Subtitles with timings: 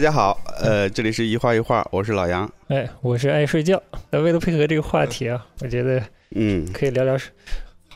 [0.00, 2.50] 大家好，呃，这里是一画一画，我是老杨。
[2.68, 3.82] 哎，我是爱睡觉。
[4.08, 6.02] 那为了配合这个话题啊，我觉得
[6.34, 7.18] 嗯，可以聊聊，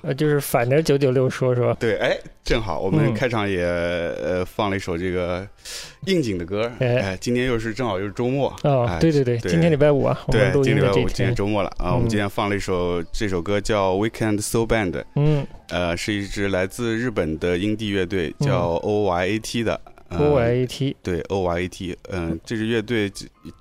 [0.03, 1.73] 呃，就是反着九九六说说。
[1.81, 5.49] 对，哎，正好我们嗯开场也、呃放了一首这个
[6.05, 19.73] 应景的歌，哎哎，今天又是正好又是周末，哦哎，对对对，对今天礼拜五啊，我们对，录音的这今天礼拜五，今天天，周末了啊，我们嗯今天放了一首这首歌叫 Weekend Soul Band，嗯呃，是一支来自日本的 indie 乐队，嗯叫 O Y A T 的。
[19.73, 23.11] 呃，O I T，对 O Y A T，嗯、这支乐队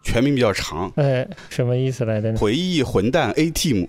[0.04, 2.38] 全名比较长，哎，什么意思来着呢？
[2.38, 3.88] 回忆混蛋 A Team，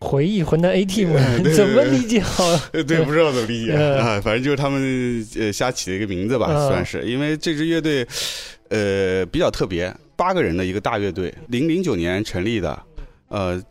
[0.00, 1.12] 回忆混蛋 A Team，
[1.54, 2.44] 怎么理解好？
[2.72, 7.02] 呃，对，不知道怎么理解嗯 啊，反正就是他们呃瞎起的一个名字吧，嗯算是。
[7.04, 8.06] 因为这支乐队，
[8.68, 12.82] 呃，比较特别，八个人的一个大乐队，零零九年成立的，
[13.28, 13.62] 呃，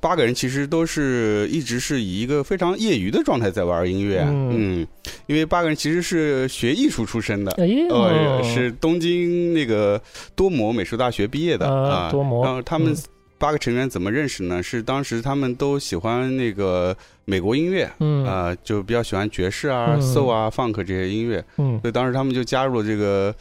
[0.00, 4.86] 八个人其实都是一直是以一个非常业余的状态在玩音乐，嗯嗯，
[5.26, 7.52] 因为八个人其实是学艺术出身的。
[7.52, 10.00] 哎呦，呃，是东京那个
[10.34, 12.96] 多摩美术大学毕业的啊多摩然后他们嗯
[13.38, 14.62] 八个成员怎么认识呢？
[14.62, 23.34] 是当时他们都喜欢那个美国音乐，嗯啊，就比较喜欢爵士啊、嗯 soul 啊、funk 这些音乐，嗯所以当时他们就加入了这个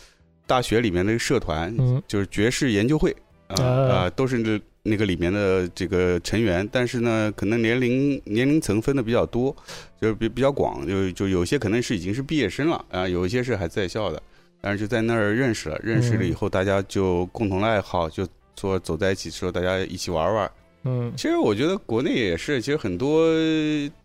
[0.46, 3.16] 大学里面的社团，嗯就是爵士研究会
[3.48, 9.56] 啊啊啊，都是那那个里面的这个成员，但是呢，可能年龄年龄层分的比较多，
[10.02, 14.22] 就是比比较广，就就有些可能是已经是毕业生了啊，有一些是还在校的，
[14.60, 18.28] 但是就在那儿认识了，认识了以后，大家就共同的爱好就
[18.60, 20.52] 说走在一起，说大家一起玩玩。
[20.86, 23.28] 嗯其实我觉得国内也是，其实很多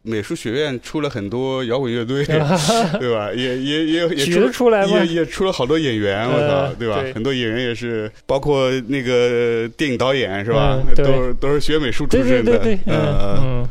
[0.03, 2.25] 美术学院出了很多摇滚乐队，
[2.99, 3.31] 对吧？
[3.33, 5.07] 也也也也出出来吗也？
[5.15, 7.03] 也出了好多演员，我操，呃对吧？
[7.15, 10.79] 很多演员也是，包括那个电影导演是吧？
[10.97, 13.65] 都是都是学美术出身的，嗯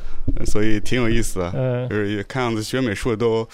[0.46, 1.52] 所以挺有意思的。
[1.56, 3.48] 嗯就是也看样子学美术的都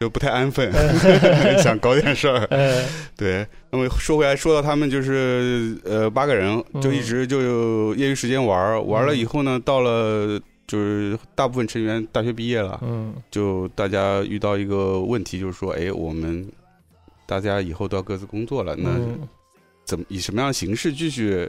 [0.00, 2.46] 就不太安分，嗯 想搞点事儿。
[2.50, 2.82] 呃
[3.16, 3.46] 对，
[3.76, 6.94] 那么说回来，说到他们就是呃八个人，就嗯。
[6.94, 13.14] 一直就有业余时间玩儿，玩了以后呢，到了就是大部分成员大学毕业了，嗯。
[13.30, 16.50] 就大家遇到一个问题，就是说，哎，我们
[17.26, 19.28] 大家以后都要各自工作了，那嗯。
[19.84, 21.48] 怎么以什么样的形式继续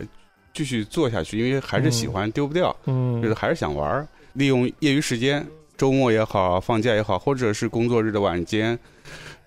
[0.54, 1.40] 继续做下去？
[1.40, 5.44] 因为还是喜欢，丢不掉，就是嗯还是想玩儿，利用业余时间，
[5.78, 8.78] 周末也好，放假也好，或者是工作日的晚间，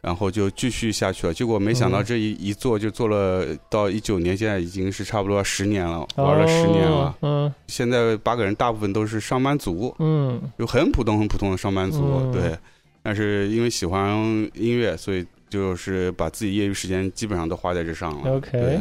[0.00, 1.34] 然后就继续下去了。
[1.34, 6.96] 结果没想到嗯这一一做就做了到一九年，现在已经是差不多十年了，玩了十年了。
[6.96, 12.58] 哦嗯现在八个人大部分都是上班族，嗯有很普通很普通的上班族，嗯对。
[13.02, 14.14] 但是因为喜欢
[14.54, 18.30] 音乐，所以就是把自己业余时间基本上都花在这上了。
[18.30, 18.78] OK 对。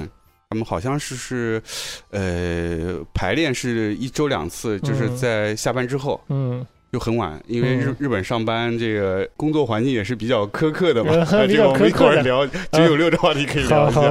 [0.49, 1.61] 他们好像是是，
[2.09, 11.11] 呃，排练是一周两次，就是嗯在下班之后，嗯就很晚，因为日嗯日本上班这个工作环境也是比较苛刻的嘛。
[11.31, 14.01] 呃比较这个我们一会儿聊九九六的话题可以聊一下。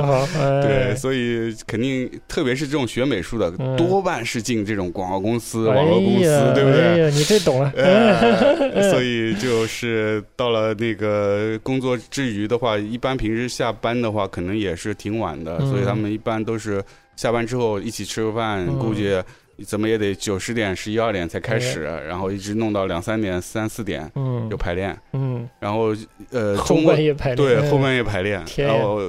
[0.62, 7.10] 对，所以肯定，特别是这种学美术的，嗯多半是进这种广告公司、哎网络公司，对不对？
[7.10, 7.72] 你这懂了。
[7.76, 16.80] 呃 所以就是到了那个工作之余的话，一般平时下班的话，可能也是挺晚的，嗯所以他们一般都是
[17.16, 19.20] 下班之后一起吃个饭，嗯估计
[19.64, 24.48] 怎么也得九十点、十一二点才开始，然后一直弄到两三点、三四点嗯。
[24.50, 25.94] 有排练，嗯，然后
[26.30, 29.00] 呃周后末半夜排练，嗯对后半夜排练，然后。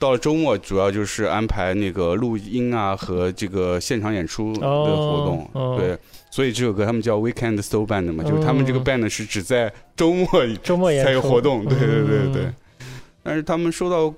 [0.00, 5.60] 到了周末，主要就是安排那个录音啊和这个现场演出的活动，哦。
[5.60, 5.98] 哦对，
[6.30, 10.28] 所以这首歌他们叫 Weekend Soul Band 嘛，就是他们这个嗯 band 是只在周末
[10.62, 12.42] 周末才有活动，对对对对。
[12.44, 12.54] 嗯
[13.24, 14.14] 但是他们受到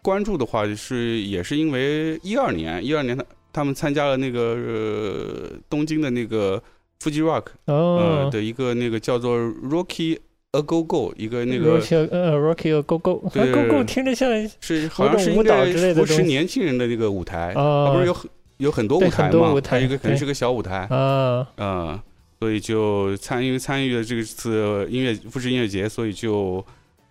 [0.00, 6.62] 关注的话，是也是因为一二年，一二年他他们参加了那个、呃、东京的那个
[7.02, 10.18] Fuji Rock 呃哦，的一个那个叫做 Rocky
[10.52, 13.52] A Go Go 一个那个 Rocky 呃 Rocky Go Go 啊对。
[13.52, 14.30] Go Go 听着像
[14.60, 16.22] 是好像是应舞蹈该扶持之类的东西。
[16.22, 21.48] 年轻人的那个舞台，啊它不是有很有很多舞台嘛很多舞，台还有一个可能是个小舞台，啊。
[21.56, 22.00] 嗯，
[22.40, 26.64] 所以就参与参与了这次音乐富士音乐节，所以就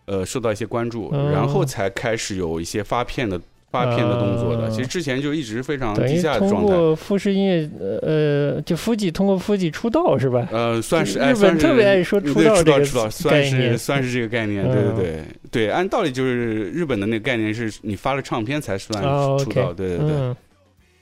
[0.05, 3.39] 呃受到一些关注，嗯然后才开始有一些发片的
[3.71, 4.63] 发片的动作的。
[4.63, 6.69] 啊其实之前就一直非常低下的通状态。
[6.69, 7.69] 通过富士音乐
[8.01, 10.47] 呃就夫妻通过夫妻出道是吧？
[10.51, 15.69] 呃，算是日本特别爱说出道这个出道出道，算是算是这个概念，嗯对对对对。
[15.69, 20.07] 按道理就是日本的那个概念是你发了唱片才算哦出道对对对。
[20.11, 20.35] 嗯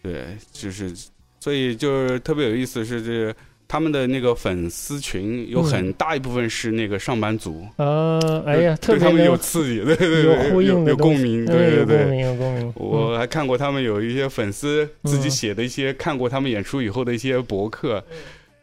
[0.04, 0.24] 对，
[0.54, 0.94] 就是，
[1.38, 3.36] 所以就是特别有意思是这，
[3.68, 11.98] 他们的那个粉丝群有很大一部分是那个上班族，啊，哎呀，对他们有刺激，对对对，有呼应的有共鸣，嗯对对对。
[11.98, 12.74] 有共鸣，有共鸣。
[12.76, 15.32] 我还看过他们有一些粉丝自己嗯。
[15.32, 18.02] 写的一些看过他们演出以后的一些博客，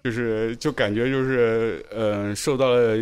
[0.03, 2.97] 就是就感觉就是呃受到了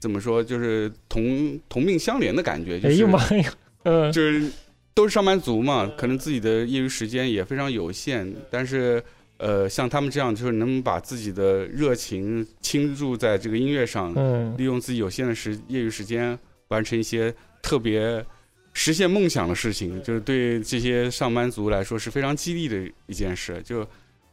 [0.00, 2.94] 怎么说就是同同命相连的感觉，就是。
[2.94, 3.52] 哎呦妈呀，
[3.84, 4.10] 嗯。
[4.10, 4.50] 就是
[4.94, 9.02] 都是上班族嘛，可能自己的业余时间也非常有限，但是
[9.42, 18.24] 呃像他们这样，就是能把自己的热情倾注在这个音乐上，嗯，利用自己有限的时业余时间，完成一些特别
[18.72, 23.60] 实现梦想的事情，就是对这些上班族来说是非常激励的一件事。
[23.64, 23.84] 就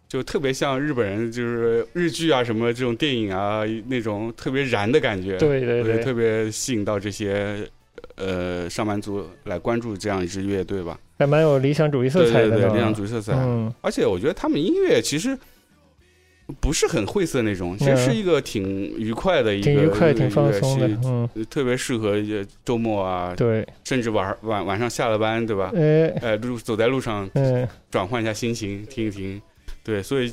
[0.07, 7.67] 就特别像日本人，就是日剧啊什么这种电影啊那种特别燃的感觉，对对对，特别吸引到这些
[8.15, 10.99] 呃上班族来关注这样一支乐队吧。
[11.19, 12.49] 还蛮有理想主义色彩的。
[12.49, 13.33] 对对对，理想主义色彩。
[13.33, 15.37] 嗯而且我觉得他们音乐其实
[16.59, 18.63] 不是很晦涩那种，其实是一个挺
[18.97, 22.15] 愉快的一个，挺愉快、挺放松的特别适合
[22.65, 25.71] 周末啊，对，甚至晚晚晚上下了班，对吧？
[25.75, 29.39] 呃，呃，路走在路上嗯，转换一下心情，听一听。
[29.83, 30.27] 对，所以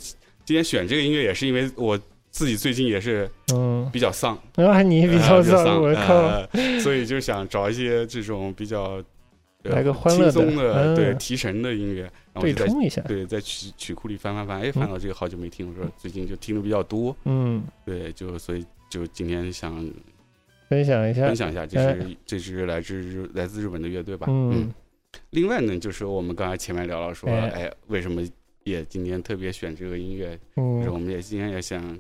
[0.44, 2.00] 今天选这个音乐也是因为我
[2.31, 9.03] 自己最近也是嗯，比较丧，啊，你比呃较丧，比较丧我靠，呃所以就想找一些这种比较。
[9.69, 19.75] 呃来个欢乐的轻松的，对嗯提神的音乐，对冲一下，对，在曲曲库里翻翻翻，哎，翻到这个好久没听，我说最近就听的比较多，嗯，对，就所以就今天想
[20.69, 24.73] 分享一下分，享一下，这哎是这支来自日来自日本的乐队吧，嗯，
[25.31, 28.23] 另外呢，就是我们刚才前面聊了说，哎哎，为什么
[28.65, 31.99] 也今天特别选这个音乐，就是我嗯，们也今天也想。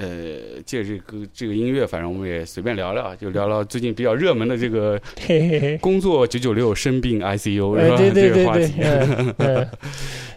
[0.00, 7.94] 呃，借这个这个音乐，反正我们也随便聊聊，就聊聊最近比较热门的这个嘿嘿嘿，工作九九六生病 ICU 是吧？
[7.94, 9.66] 哎，对对这对对个话题，，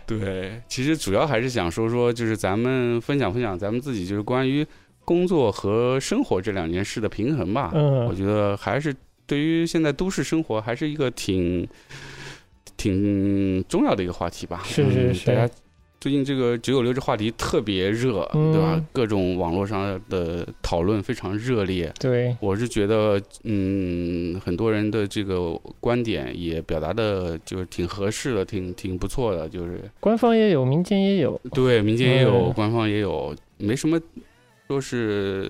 [0.20, 4.66] 对，其实主要还是想说说，就是咱们分享分享咱们自己，就是关于
[5.06, 7.72] 工作和生活这两件事的平衡吧。
[7.74, 8.94] 嗯我觉得还是
[9.26, 11.66] 对于现在都市生活，还是一个挺
[12.76, 14.62] 挺重要的一个话题吧。
[14.66, 15.54] 是是是嗯大家
[16.04, 18.86] 最近这个九九六这话题特别热，嗯对吧？
[18.92, 21.90] 各种网络上的讨论非常热烈。
[21.98, 33.98] 对，我是觉得，嗯，很多人的这个观点也表达的就是挺合适的，挺挺不错的，就是官方也有，民间也有，对，民间也有，嗯官方也有，没什么
[34.68, 35.50] 说是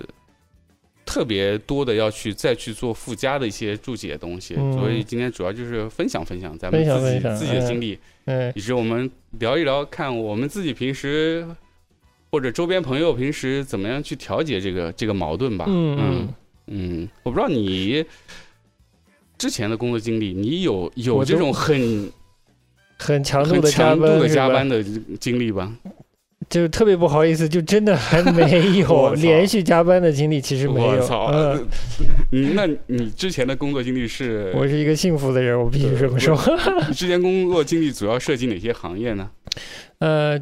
[1.06, 4.74] 特别多的要去再去做附加的一些注解的东西，嗯。
[4.74, 9.10] 所以今天主要就是分享分享咱们自己自己的经历，嗯以及我们
[9.40, 11.46] 聊一聊，看我们自己平时
[12.32, 15.66] 或者周边朋友平时怎么样去调节这个这个矛盾吧。
[15.68, 16.34] 嗯嗯。
[16.68, 18.06] 嗯，我不知道你
[19.38, 22.10] 之前的工作经历，你有有这种很
[22.98, 24.82] 很强度很强度的加班的
[25.20, 25.70] 经历吧？
[26.54, 30.92] 就特别不好意思，就真的还没有 连续加班的经历，其实没有。
[30.92, 31.32] 我操！
[31.34, 31.66] 嗯，
[32.30, 34.54] 你那你之前的工作经历是？
[34.56, 36.40] 我是一个幸福的人，我必须这么说。
[36.88, 39.28] 你之前工作经历主要涉及哪些行业呢？
[39.98, 40.40] 呃，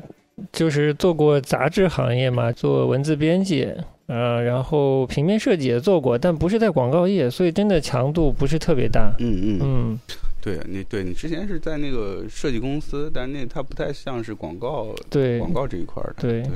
[0.52, 3.70] 就是做过杂志行业嘛，做文字编辑，
[4.08, 9.14] 呃，然后平面设计也做过，但不是在广告业，所以真的强度不是特别大。
[9.20, 10.00] 嗯嗯，嗯，
[10.42, 16.22] 对你对你之前是在那个设计公司，但那它不太像是广告对广告这一块儿的。
[16.22, 16.52] 对对，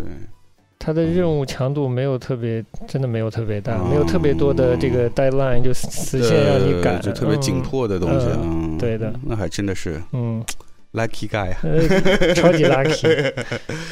[0.79, 8.27] 他的任务强度没有特别，真的没有特别大，哦没有特别多的这个 deadline 就死死线让你赶，呃就特别紧迫的东西。
[8.41, 10.43] 嗯嗯，对的，那还真的是嗯。
[10.95, 11.57] lucky guy 啊。
[11.63, 13.33] 呃，超级 lucky。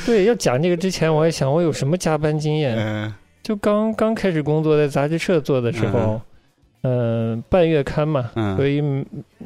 [0.06, 2.78] 对，要讲这个之前，我还想我有什么加班经验。
[2.78, 6.22] 嗯就刚刚开始工作在杂志社做的时候，嗯、
[7.50, 8.56] 半月刊嘛，嗯。
[8.58, 8.84] 所以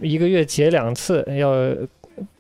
[0.01, 1.53] 一个月结两次，要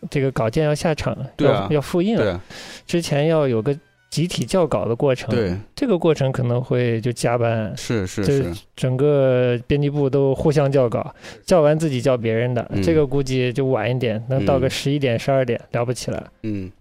[0.09, 1.67] 这个稿件要下场，对啊。
[1.69, 2.41] 要要复印了，对啊。
[2.85, 3.77] 之前要有个
[4.09, 5.29] 集体校稿的过程。
[5.29, 7.71] 对，这个过程可能会就加班。
[7.77, 11.13] 是是这是，整个编辑部都互相校稿，
[11.45, 12.81] 校完自己校别人的，嗯。
[12.81, 14.69] 这个估计就晚一点，能到个嗯。
[14.69, 16.31] 十一点、十二点，了不起了。
[16.43, 16.71] 嗯，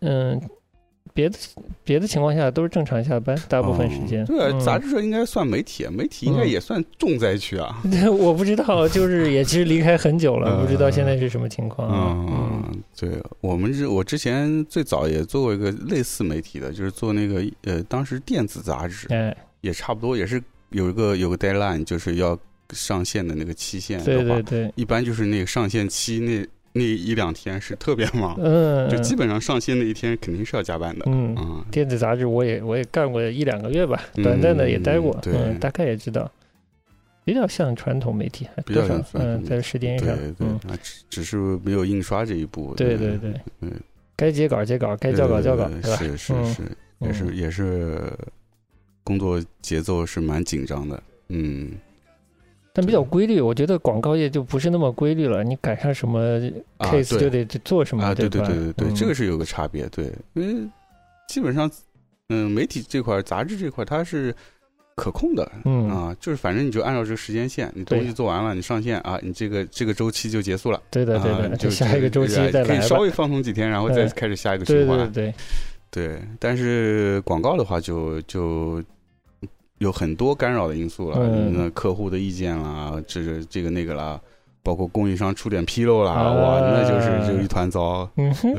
[0.00, 0.40] 嗯，
[1.14, 1.38] 别的
[1.84, 4.22] 别的情况下都是正常下班，大部分时间。
[4.22, 7.80] 哦对啊，嗯杂志社应该算媒体，媒体应该嗯也算重灾区啊。
[7.90, 12.16] 对 我不知道，就是也其实离开很久了，嗯不知道现在是什么情况啊。
[12.28, 22.38] 嗯嗯，对我们是，我之前最早也做过一个类似媒体的，就是做那个呃，当时电子杂志，哎，也差不多，也是有一个有个 deadline，就是要
[22.72, 31.04] 上线的那个期限的对，对对，一般就是那个上线期那那一两天是特别忙，嗯，就基本上上新那一天肯定是要加班的。
[31.06, 36.30] 嗯，嗯，电子杂志我也我也干过一两个月吧，嗯短暂的也待过，对嗯，大概也知道，
[37.24, 42.74] 比较像传统媒体，还比较像嗯，在时间上，对对嗯，，啊只只是没有印刷这一步。
[42.74, 43.70] 对对对，嗯，
[44.16, 45.68] 该截稿截稿，该交稿交稿？
[45.82, 46.62] 是是嗯是，
[47.00, 48.00] 也是也是
[49.04, 51.72] 工作节奏是蛮紧张的，嗯。
[52.72, 55.44] 但比较规律，我觉得广告业就不是那么规律了。
[55.44, 56.20] 你赶上什么
[56.78, 58.46] 啊 case 就对得做什么，啊，对对吧？
[58.48, 60.68] 对对对，嗯这个是有个差别，对，因为
[61.28, 61.70] 基本上，
[62.28, 64.34] 嗯，媒体这块儿、杂志这块它是
[64.94, 72.36] 可控的，嗯啊，就是反正你就按照这个时间线，你东西做完了，你上线啊，你这个这个周期就结束了，对的对的，啊就下一个周期。
[72.50, 75.34] 可以稍微放松几天，然后再嗯开始下一个对对循环，对
[75.90, 78.82] 对，对，但是广告的话就就
[79.82, 81.52] 有很多干扰的因素了，嗯。
[81.52, 84.20] 那客户的意见啦，这个这个那个啦，
[84.62, 88.08] 包括供应商出点纰漏啦，啊哇，那就是就一团糟。
[88.16, 88.32] 嗯。
[88.34, 88.54] 哼，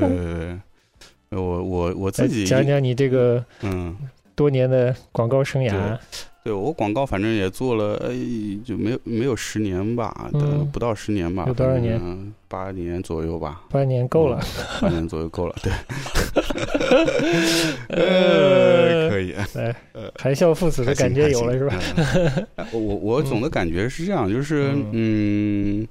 [1.30, 3.96] 呃，我我我自己讲讲你这个嗯，
[4.34, 5.98] 多年的广告生涯。
[6.44, 8.14] 对我广告反正也做了，哎，
[8.66, 11.98] 就没有没有十年吧，嗯不到十年吧，有多少年
[12.48, 14.38] 八年左右吧，八年够了，
[14.78, 15.72] 八年左右够了，对
[17.88, 19.32] 呃，呃，可以。
[19.54, 21.80] 来呃，含笑父子的感觉有了是吧？
[22.56, 25.88] 嗯 我我总的感觉是这样，就是嗯，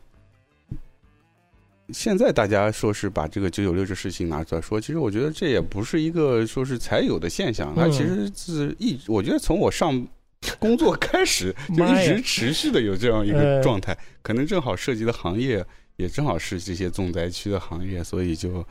[1.90, 10.08] 现在大家说是把这个九九六这事情拿出来说，其实我觉得这也不是一个说是才有的现象，它嗯其实是一，我觉得从我上
[10.60, 15.64] 工作开始就一直持续的有这样一呃个状态，可能正好涉及的行业
[15.98, 18.66] 也正好是这些重灾区的行业，所以就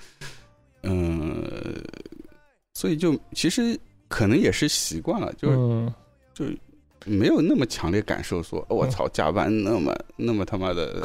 [0.82, 1.44] 嗯，
[2.74, 6.58] 所以就其实可能也是习惯了，就是嗯
[7.04, 11.02] 没有那么强烈感受说，嗯我操，加班那么那么他妈的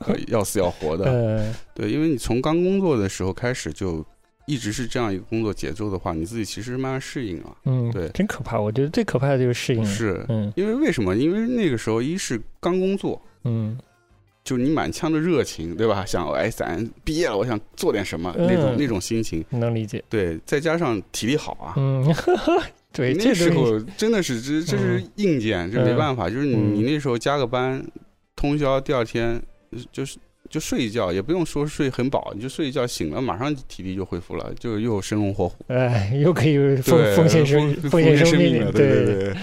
[0.00, 1.04] 呃 要死要活的。
[1.04, 4.04] 呃，对，因为你从刚工作的时候开始就
[4.46, 7.56] 一直是这样一个工作节奏的话，你自己其实慢慢适应了。
[7.64, 8.58] 嗯，对真可怕。
[8.58, 9.84] 我觉得最可怕的就是适应。
[9.84, 11.14] 是嗯因为为什么？
[11.16, 13.76] 因为那个时候一是刚工作，嗯
[14.44, 16.04] 就你满腔的热情，对吧？
[16.06, 19.44] 想哎，咱毕业了，我想做点什么，嗯那种那种心情。
[19.50, 20.02] 能理解。
[20.08, 22.14] 对，再加上体力好啊，嗯，
[22.94, 26.30] 对，那时候真的是这这是硬件，这没嗯办法。
[26.30, 27.84] 就是你嗯你那时候加个班，
[28.36, 29.42] 通宵，第二天
[29.90, 30.16] 就是
[30.56, 39.34] 就睡一觉，也不用说睡很饱，你就睡一觉，醒了马上体力就恢复了，就又生龙活虎，哎，又可以奉对，奉献生奉奉献生命了，对对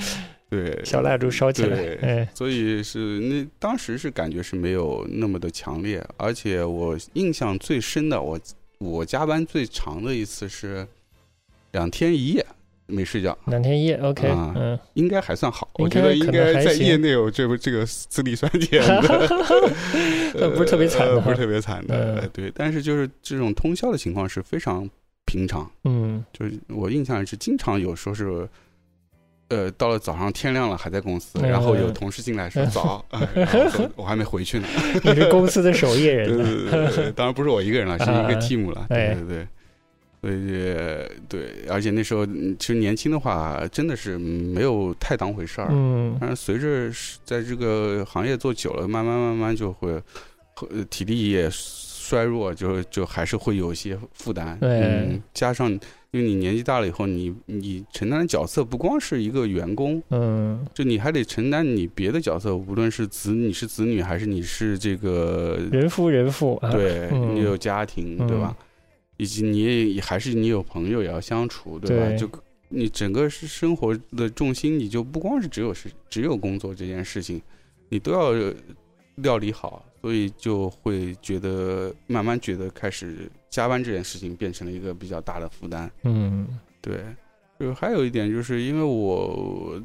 [0.50, 8.40] 对 小蜡烛烧起来对，哎，所以是那当时是感觉是没有那么的强烈，而且我印象最深的，我
[8.80, 10.88] 我加班最长的一次是
[11.74, 12.44] 两天一夜
[12.88, 19.30] 没睡觉，两天一夜，OK，啊嗯，应该还算好，我觉得应该在业内有这个这个资历算浅的，
[20.36, 24.90] 那 不是特别惨的呃不是特别惨的，对，但是就是这种通宵的情况是非常
[25.26, 26.24] 平常，嗯。
[26.34, 28.48] 就是我印象是经常有说是。
[29.50, 31.48] 呃，到了早上天亮了还在公司，嗯。
[31.48, 33.06] 然后有同事进来说早，
[33.96, 34.68] 我还没回去呢。
[35.04, 36.28] 你是公司的守夜人，
[36.72, 38.30] 对对对，当然不是我一个人了，是一个啊。
[38.40, 38.88] Team 了。
[38.90, 39.14] 哎。
[39.14, 39.48] 对对对，
[40.24, 40.64] 所以
[41.28, 45.68] 对，而且那时候嗯其实年轻的话，真的是没有太当回事儿。
[45.70, 46.90] 嗯但是随着
[47.26, 49.92] 在这个行业做久了，慢慢慢慢就会
[50.72, 54.58] 呃体力也衰弱，就就还是会有一些负担。
[54.62, 55.70] 对嗯，加上
[56.12, 68.56] 因为你年纪大了以后，你你承担的角色不光是一个员工，嗯就你还得承担你别的角色，无论是子你是子女还是你是这个人夫人妇啊，对嗯你有家庭，对吧？
[69.24, 72.10] 以及你也还是你有朋友也要相处，对吧？
[72.10, 72.30] 对就
[72.68, 77.42] 你整个是生活的重心，你就不光是只有是只有工作这件事情，
[77.88, 78.54] 你都要
[79.16, 85.90] 料理好，所以就会觉得慢慢觉得开始加班这件事情变成了一个比较大的负担。
[86.04, 86.46] 嗯
[86.82, 87.02] 对，
[87.58, 89.82] 就还有一点就是因为我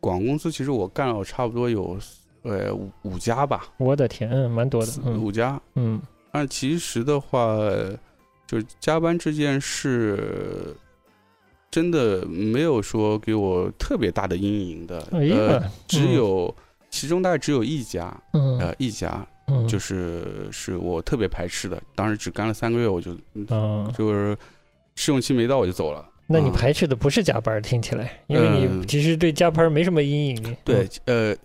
[0.00, 1.96] 广公司，其实我干了差不多有
[2.42, 5.60] 呃五五家吧，我的天，嗯，蛮多的，嗯五家。
[5.76, 6.00] 嗯
[6.32, 7.60] 但其实的话，
[8.54, 10.72] 就是加班这件事，
[11.72, 15.00] 真的没有说给我特别大的阴影的。
[15.10, 16.54] 哎呃，只有、
[16.88, 21.82] 其中大概只有一家，嗯呃，一家嗯，就是是我特别排斥的。
[21.96, 24.38] 当时只干了三个月，我就嗯，就是
[24.94, 26.08] 试用期没到我就走了。
[26.28, 30.56] 那你啊排斥的不是加班，听起来，因为你嗯其实对加班没什么阴影。
[30.62, 31.36] 对，呃，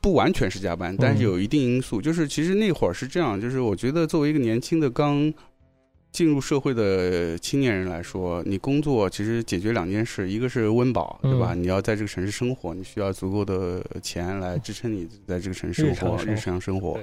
[0.00, 2.00] 不完全是加班，但是嗯有一定因素。
[2.00, 5.30] 就是其实那会儿是这样，就是我觉得作为一个年轻的刚
[6.12, 11.54] 进入社会的青年人来说，你工作其实解决两件事，一个是温饱，对吧？
[11.54, 17.00] 嗯你要在这个城市生活，你需要足够的钱来支撑你在这个城市生活、日常生活。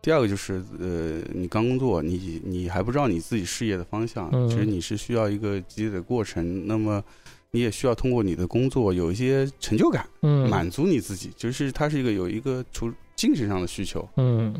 [0.00, 6.66] 第二个就是，呃，你刚工作，你你还不知道你自己事业的方向，嗯其实你是需要一个积累的过程。
[6.66, 7.02] 那么，
[7.50, 10.08] 你也需要通过你的工作有一些成就感。
[10.22, 14.54] 嗯，满足你自己，就是它是一个有一个除精神上的需求，嗯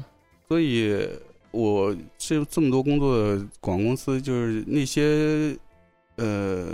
[0.48, 0.98] 所以
[1.56, 5.56] 我这这么多工作的广告公司，就是那些
[6.16, 6.66] 呃，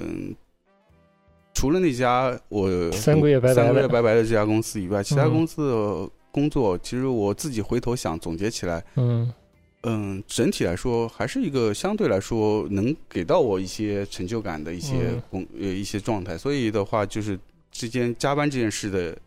[1.55, 9.33] 除了那家我三个月拜拜三个月了，拜拜的这家公司以外，其他嗯公司的工作，其实我自己回头想总结起来，嗯。
[9.85, 15.23] 嗯，整体来说还是一个相对来说能给到我一些成就感的一些嗯。
[15.29, 17.37] 工、呃一些状态，所以的话就是
[17.73, 19.19] 之间加班这件事的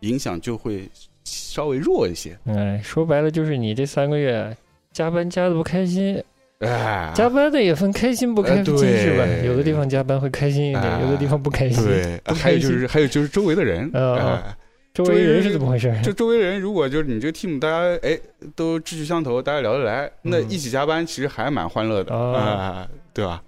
[0.00, 0.88] 影响就会
[1.24, 2.38] 稍微弱一些。
[2.46, 4.56] 哎，说白了就是你这三个月
[4.92, 6.22] 加班加的不开心，
[6.60, 9.24] 哎，加班的也分开心不开心是吧？
[9.44, 11.84] 有的地方加班会开心一点，哎有的地方不开心。
[11.84, 14.56] 对，还有就是还有就是周围的人，哦哎
[14.94, 15.94] 周围人是怎么回事？
[16.02, 18.18] 就周围人，如果就是你这个 team 大家哎
[18.56, 23.40] 都志趣相投，大家聊得来，那嗯一起加班其实还蛮欢乐的哦啊，对吧？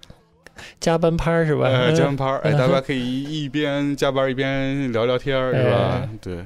[0.79, 1.67] 加班趴是吧？
[1.93, 6.09] 加班趴儿，哎，嗯大家可以一边加班一边聊聊天，是吧哎？
[6.21, 6.37] 对，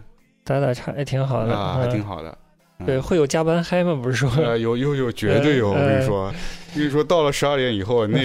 [0.43, 2.35] 打打岔也挺好的，啊，还嗯挺好的。
[2.79, 2.85] 嗯。
[2.85, 3.93] 对，会有加班嗨吗？
[4.01, 4.29] 不是说？
[4.43, 5.69] 呃，有有有，绝对有！
[5.69, 6.33] 我呃跟你说，
[6.75, 8.19] 跟你说，到了十二点以后，那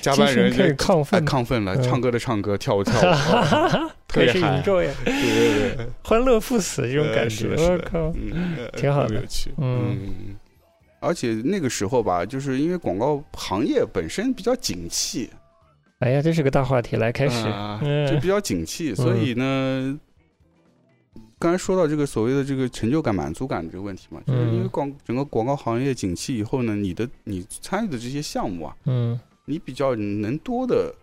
[0.00, 1.82] 加班人精神开始亢哎奋，亢奋了，嗯。
[1.82, 4.60] 唱歌的唱歌，跳舞跳舞，哦 特别嗨。
[4.62, 8.12] 对对对，欢乐赴死这种感觉，我靠，
[8.76, 9.22] 挺好的
[9.58, 10.36] 嗯嗯。
[11.00, 15.28] 而且那个时候吧，就是因为广告行业本身比较景气，
[15.98, 17.44] 哎呀，这是个大话题，来开始，
[18.10, 19.98] 就比较景气，所以呢，
[21.38, 29.18] 刚才说到这个所谓的这个成就感、满足感这个问题嘛，就是因为嗯广整个广告行业景气以后呢，你的你参与的这些项目啊，嗯。
[29.46, 30.94] 你比较能多的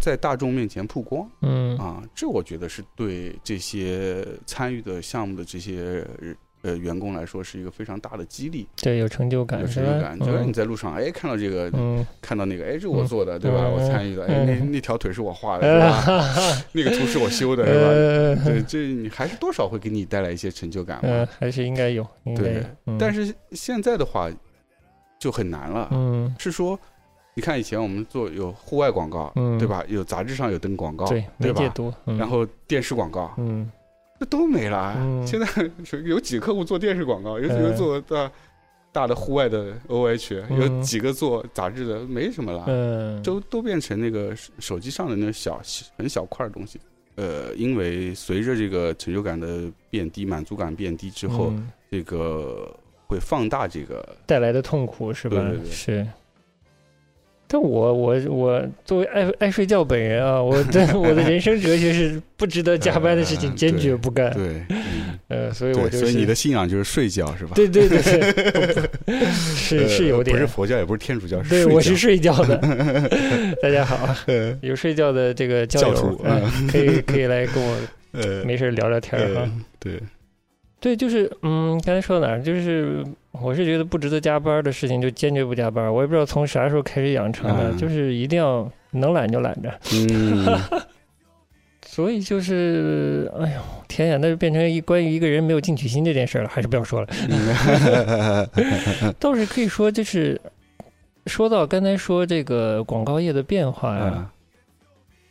[0.00, 1.76] 在大众面前曝光嗯。
[1.78, 6.06] 啊，这我觉得是对这些参与的项目的这些
[6.62, 9.66] 呃员工来说是一个非常大的激励，对，有成就感有？
[9.66, 10.18] 成就感。
[10.18, 13.58] 就是你嗯在路上哎看到这个，嗯，看到那个哎这我做的对吧？
[13.66, 16.62] 嗯我参与的，哎那嗯那条腿是我画的是吧？
[16.72, 17.86] 那个图是我修的 是吧？
[17.88, 22.62] 呃，对，这你还是多少会给你带来一些成就感嗯嘛。，还是应该有，对
[22.98, 24.30] 但是现在的话
[25.18, 26.78] 就很难了，嗯，是说，
[27.34, 29.82] 你看以前我们做有户外广告，嗯对吧？
[29.88, 31.60] 有杂志上有登广告，对，对吧？
[31.60, 33.70] 媒介多，嗯然后电视广告，嗯
[34.22, 34.94] 这都没了。
[34.98, 35.46] 嗯现在
[36.06, 38.30] 有几个客户做电视广告，有几个嗯做大
[38.92, 42.64] 大的户外的 OH，嗯有几个做杂志的，没什么了。
[42.68, 45.60] 嗯，都都变成那个手手机上的那小
[45.98, 46.78] 很小块的东西。
[47.16, 52.72] 呃，因为随着这个成就感的变低，满足感变低之后，嗯这个
[53.08, 54.16] 会放大这个。
[54.24, 55.36] 带来的痛苦是吧？
[55.36, 56.06] 对对对是。
[57.52, 64.32] 但我我我作为爱爱睡觉本人啊，我的我的人生哲学是不值得加班的事情呃坚决不干。
[64.32, 67.52] 对，嗯呃，所以我对，就是所以你的信仰就是睡觉是吧？
[67.54, 72.56] 对对对对， 是是有点呃不是佛教，也不是天主教，对，我是睡觉的。
[73.60, 77.76] 大家好，呃有睡觉的这个教友教徒，嗯嗯可以可以来跟我
[78.18, 79.52] 呃没事聊聊天儿啊呃。
[79.78, 80.00] 对，
[80.80, 82.40] 对，就是嗯，刚才说到哪儿？
[82.42, 83.04] 就是
[83.40, 85.92] 我是觉得不值得加班的事情就坚决不加班。
[85.92, 89.72] 我也不知道从啥时候开始养成的，嗯就是 一定要能懒就懒着。
[89.94, 90.46] 嗯，
[91.86, 97.08] 所以就是，哎呦天呀，那就变成一关于一个人没有进取心这件事儿了，还是不要说了。
[99.18, 100.40] 倒是可以说，就是
[101.26, 104.26] 说到刚才说这个广告业的变化呀、嗯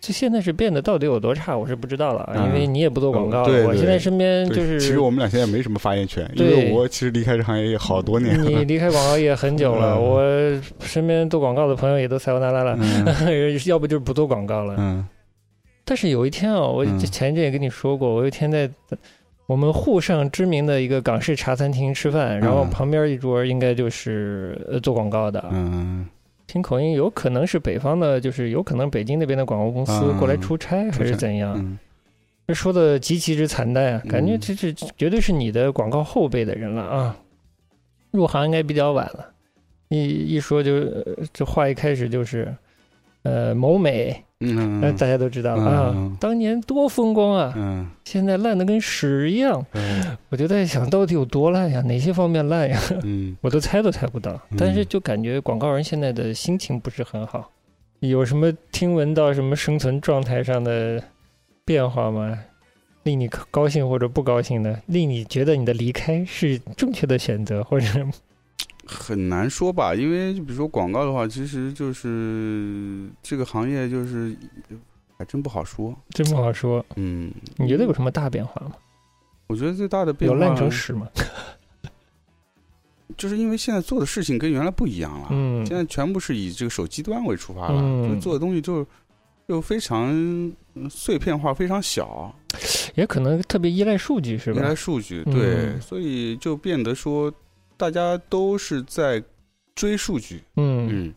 [0.01, 3.43] 这现在是变得到底有多差，我是不知道了因为你也不做广告了。
[3.43, 8.65] 哦对对我现在身边就是，其实我们俩现在没什么发言权，因为我其实离开这行业也好多年了你。
[8.65, 10.01] 离开广告业很久了，嗯。
[10.01, 13.05] 我身边做广告的朋友也都塞欧那拉了，嗯。
[13.67, 14.75] 要不就是不做广告了。
[14.79, 15.07] 嗯。
[15.85, 16.97] 但是有一天啊，我嗯。
[16.97, 18.67] 前一阵也跟你说过，我有一天在
[19.45, 22.69] 我们沪上知名的一个港式茶餐厅吃饭，然后嗯。
[22.71, 26.07] 旁边一桌应该就是呃做广告的，嗯
[26.51, 31.55] 听口音有可能是北方的，就是有可能北京那边的广告公司嗯过来出差还是怎样？
[31.57, 31.79] 嗯
[32.47, 37.17] 这说的极其之惨淡啊，感觉这这是绝对是你的广告后辈的人了啊！
[38.09, 39.31] 入行应该比较晚了，
[39.87, 42.53] 一一说就呃这话一开始就是，
[43.23, 49.63] 呃，某美，嗯那大家都知道了啊嗯，当年多风光啊，嗯现在烂的跟屎一样。
[49.73, 51.81] 嗯我就在想到底有多烂呀？
[51.85, 52.79] 哪些方面烂呀？
[53.03, 54.31] 嗯 我都猜都猜不到。
[54.49, 57.51] 嗯但是就感觉广告人现在的心情不是很好，
[57.99, 61.01] 有什么听闻到什么生存状态上的
[61.63, 62.37] 变化吗？
[63.03, 67.85] 令你高兴或者不高兴的，令你觉得你的离开是正确的选择，或者
[68.91, 74.35] 很难说吧，因为就比如说广告的话，其实就是这个行业就是
[75.17, 75.95] 还真不好说。
[76.09, 76.85] 真不好说。
[76.95, 78.73] 嗯，你觉得有什么大变化吗？
[79.47, 81.07] 我觉得最大的变化有化烂成屎吗？
[83.17, 85.27] 就是因为现在做的事情跟原来不一样了。
[85.31, 88.85] 嗯现在全部是以这个手机端为出发了，嗯就做的东西就
[89.47, 90.09] 就非常
[90.75, 92.33] 嗯碎片化，非常小，
[92.95, 94.73] 也可能特别依赖数据，是吧依赖？
[94.73, 97.31] 数据，嗯对，所以就变得说
[97.81, 99.23] 大家都是在
[99.73, 100.87] 追数据，嗯。
[100.87, 101.13] 嗯，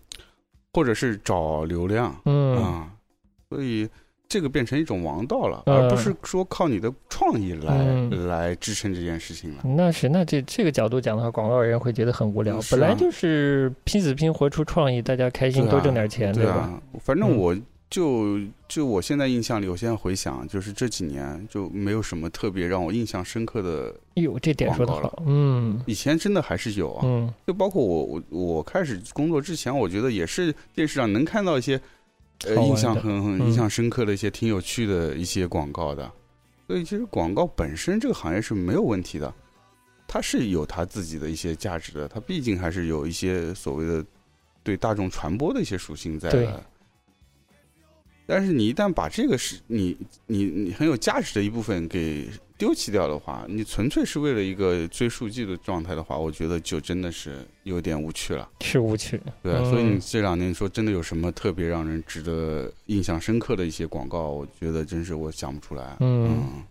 [0.72, 2.56] 或者是找流量嗯。
[2.56, 2.90] 啊，
[3.50, 3.86] 所以
[4.26, 5.76] 这个变成一种王道了，嗯。
[5.76, 8.26] 而不是说靠你的创意来、嗯。
[8.26, 9.62] 来支撑这件事情了。
[9.62, 12.56] 那是，那这这个角度讲的话，广告人会觉得很无聊。
[12.56, 12.60] 啊。
[12.70, 16.40] 本来就是拼死拼活出创意，大家开心多挣点钱，吧？
[16.40, 17.36] 对啊，反正嗯。
[17.36, 17.54] 我
[17.94, 23.94] 就就我现在印象里，我现在回想，就是这几年就没有什么特别让我印象深刻的。
[24.14, 31.80] 哟，这点说的广告好，嗯以前真的还是有啊，嗯就包括我我我开始工作之前，我觉得也是电视上能看到一些
[32.46, 36.10] 呃印象很很嗯印象深刻的一些挺有趣的一些广告的。
[36.66, 39.32] 所以其实广告本身这个行业是没有问题的，
[40.08, 44.04] 它是有它自己的一些价值的，它毕竟还是有一些所谓的
[44.64, 46.64] 对大众传播的一些属性在的。
[48.26, 58.48] 但是你一旦把这个是你你你很有价值的一部分给丢弃掉的话，你纯粹是为了一个追数据的状态的话，我觉得就真的是有点无趣了。
[58.60, 59.20] 是无趣。
[59.42, 65.96] 对所以你这两年说真的有什么特别让人值得印象深刻的一些广告，我觉得真是我想不出来。
[66.00, 66.62] 嗯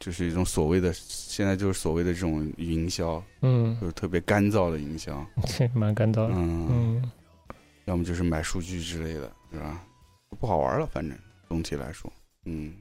[0.00, 5.24] 就是一种所谓的现在就是所谓的这种营销，嗯，就是特别干燥的营销。
[5.46, 6.32] 是蛮干燥的。
[6.34, 7.10] 嗯，嗯
[7.84, 9.84] 要么就是买数据之类的，是吧？
[10.38, 12.10] 不好玩了，反正总体来说，
[12.44, 12.72] 嗯，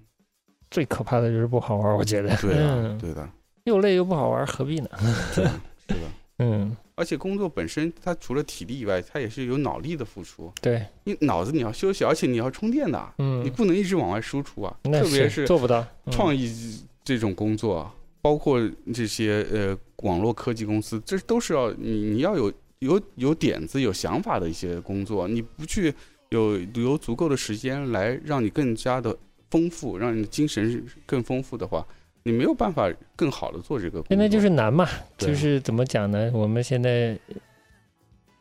[0.70, 2.36] 最可怕的就是不好玩，我觉得。
[2.38, 3.30] 对的，嗯，对的，
[3.64, 4.90] 又累又不好玩，何必呢？
[5.34, 5.52] 是的。
[6.42, 10.50] 嗯，而且工作本身，它除了体力以外，它也是有脑力的付出。
[10.62, 14.74] 对，你脑子你要休息，而且你要充电的，嗯你不能一直往外输出啊。
[14.84, 16.46] 那特别是做不到创意。
[16.46, 18.58] 意这种工作，包括
[18.94, 25.28] 这些呃网络科技公司，这都是要你你要有有有点子、有想法的一些工作。
[25.28, 25.94] 你不去
[26.30, 29.16] 有有足够的时间来让你更加的
[29.50, 31.86] 丰富，让你的精神更丰富的话，
[32.24, 34.04] 你没有办法更好的做这个。
[34.10, 34.88] 现在就是难嘛，
[35.18, 36.32] 就是怎么讲呢？
[36.34, 37.18] 我们现在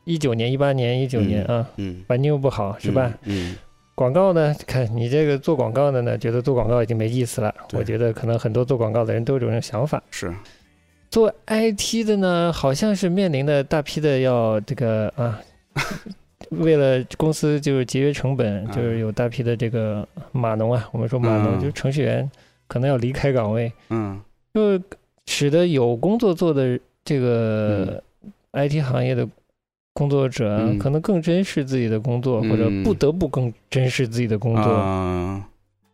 [0.05, 3.13] 一九年、一八年、一九年啊，嗯，环境又不好，是吧？
[3.25, 3.57] 嗯？
[3.95, 4.55] 广告呢？
[4.67, 7.53] 看你这个做广告的呢，觉得做广告已经没意思了。
[7.73, 10.01] 我觉得可能很多做广告的人都有这种想法。
[10.11, 10.33] 是，
[11.11, 15.41] 做 IT 的呢，好像是面临的大批的要这个啊，
[16.51, 21.61] 为了公司就是节约成本，啊就是有大批的这个码农啊，我们说码农、嗯。
[21.61, 22.29] 就是程序员
[22.67, 24.21] 可能要离开岗位，嗯。
[24.55, 24.81] 就
[25.27, 28.03] 使得有工作做的这个
[28.53, 29.29] IT 行业的
[29.93, 32.51] 工作者可能更珍视自己的工作，嗯。
[32.51, 35.45] 或者不得不更珍视自己的工作，啊。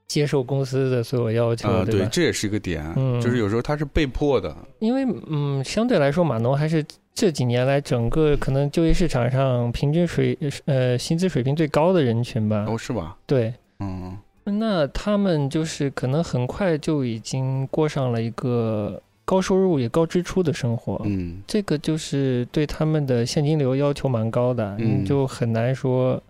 [0.07, 2.09] 接受公司的所有要求，啊，对吧？
[2.13, 3.21] 这也是一个点，嗯。
[3.21, 12.67] 就是有时候他是被迫的，因为嗯，相对来说，码农还是这几年来整个可能就业市场上平均水呃薪资水平最高的人群吧。
[12.69, 13.17] 哦，是吧？
[13.25, 21.01] 对，嗯那他们就是可能很快就已经过上了一个高收入也高支出的生活。
[21.05, 26.21] 嗯这个就是对他们的现金流要求蛮高的，嗯你就很难说，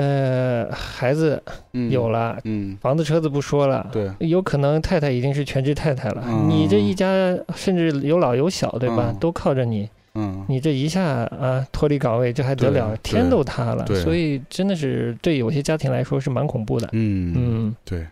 [0.00, 9.08] 呃，孩子嗯，有了，嗯，房子车子不说了，对，有可能太太已经是全职太太了，嗯你这一家甚至有老有小，对吧？
[9.10, 12.96] 嗯都靠着你，嗯你这一下啊脱离岗位，这还得了？
[13.02, 13.84] 天都塌了。
[13.86, 16.88] 所以真的是对有些家庭来说是蛮恐怖的。
[16.92, 18.06] 嗯嗯，对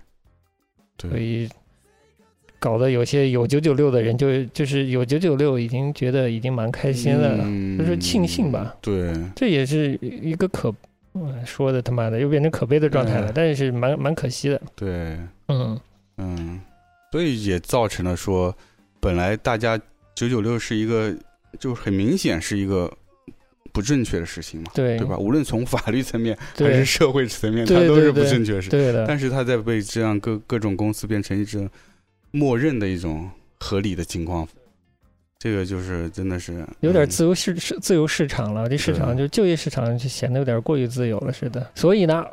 [0.97, 1.49] 对所以
[2.59, 8.75] 搞得有些有九九六的人就就是有九九六已经觉得已经蛮开心了，嗯就是庆幸吧。
[8.81, 10.75] 对，这也是一个可。
[11.19, 14.61] 嗯说的他妈的又变成可悲的状态了，哎但是蛮蛮可惜的。
[14.75, 15.79] 对，嗯，
[16.19, 16.61] 嗯，
[17.13, 18.55] 所以也造成了说，
[19.01, 19.81] 本来大家
[20.15, 21.15] 九九六是一个，
[21.59, 22.93] 就是很明显是一个
[23.73, 25.17] 不正确的事情嘛，对对吧？
[25.19, 28.71] 无论从法律层面还是社会层面，它都是不正确的事。
[28.71, 31.69] 对的，但是它在被这样各各种公司变成一种
[32.31, 34.47] 默认的一种合理的情况，
[35.39, 41.71] 这个就是真的是嗯有点自由市市自由市场了，这市场就就业市场就显得有点过于自由了似的。
[41.75, 42.25] 所以呢，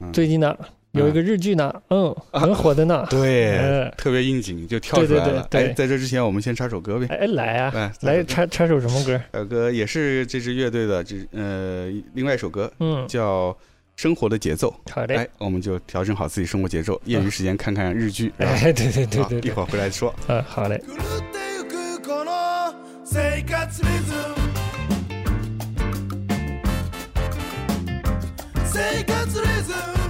[0.00, 0.56] 嗯最近呢
[0.92, 3.06] 有一个日剧呢，嗯， 很火的呢。
[3.10, 5.24] 对、嗯特别应景，就跳出来了。
[5.24, 7.06] 对对对对哎，在这之前，我们先插首歌呗。
[7.06, 7.72] 哎，来啊，
[8.02, 9.20] 来来插插首什么歌？
[9.32, 13.50] 呃歌也是这支乐队的这呃另外一首歌嗯，叫
[13.96, 14.72] 《生活的节奏》。
[14.92, 18.30] 好的哎。，我们就调整好自己生活节奏，业余时间看看日剧。
[18.38, 20.14] 哎，对对对对对，一会儿回来说。
[20.28, 20.80] 嗯，好嘞。
[23.12, 23.44] say
[23.82, 24.34] rhythm.
[28.64, 30.01] Say Cataclysm.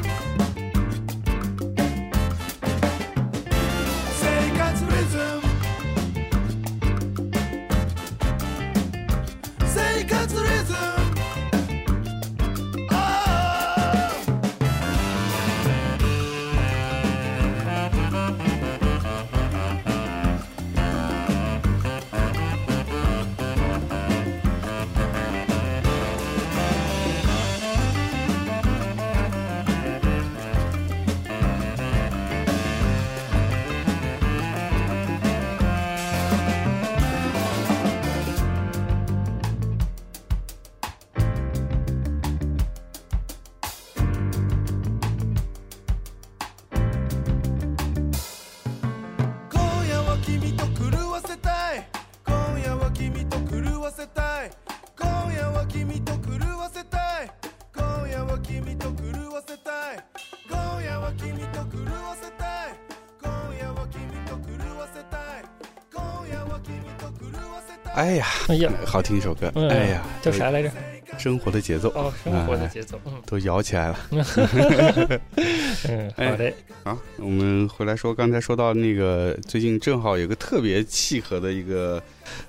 [68.03, 70.69] 哎呀，哎呀，好听一首歌，嗯哎呀，叫啥来着？
[71.19, 72.99] 生活的节奏哦，生活的节奏。
[73.07, 73.97] 嗯都摇起来了。
[75.89, 76.53] 嗯，哎好的。
[76.83, 82.03] 好，我们回来说，刚才说到那个最近正好有个特别契合的一个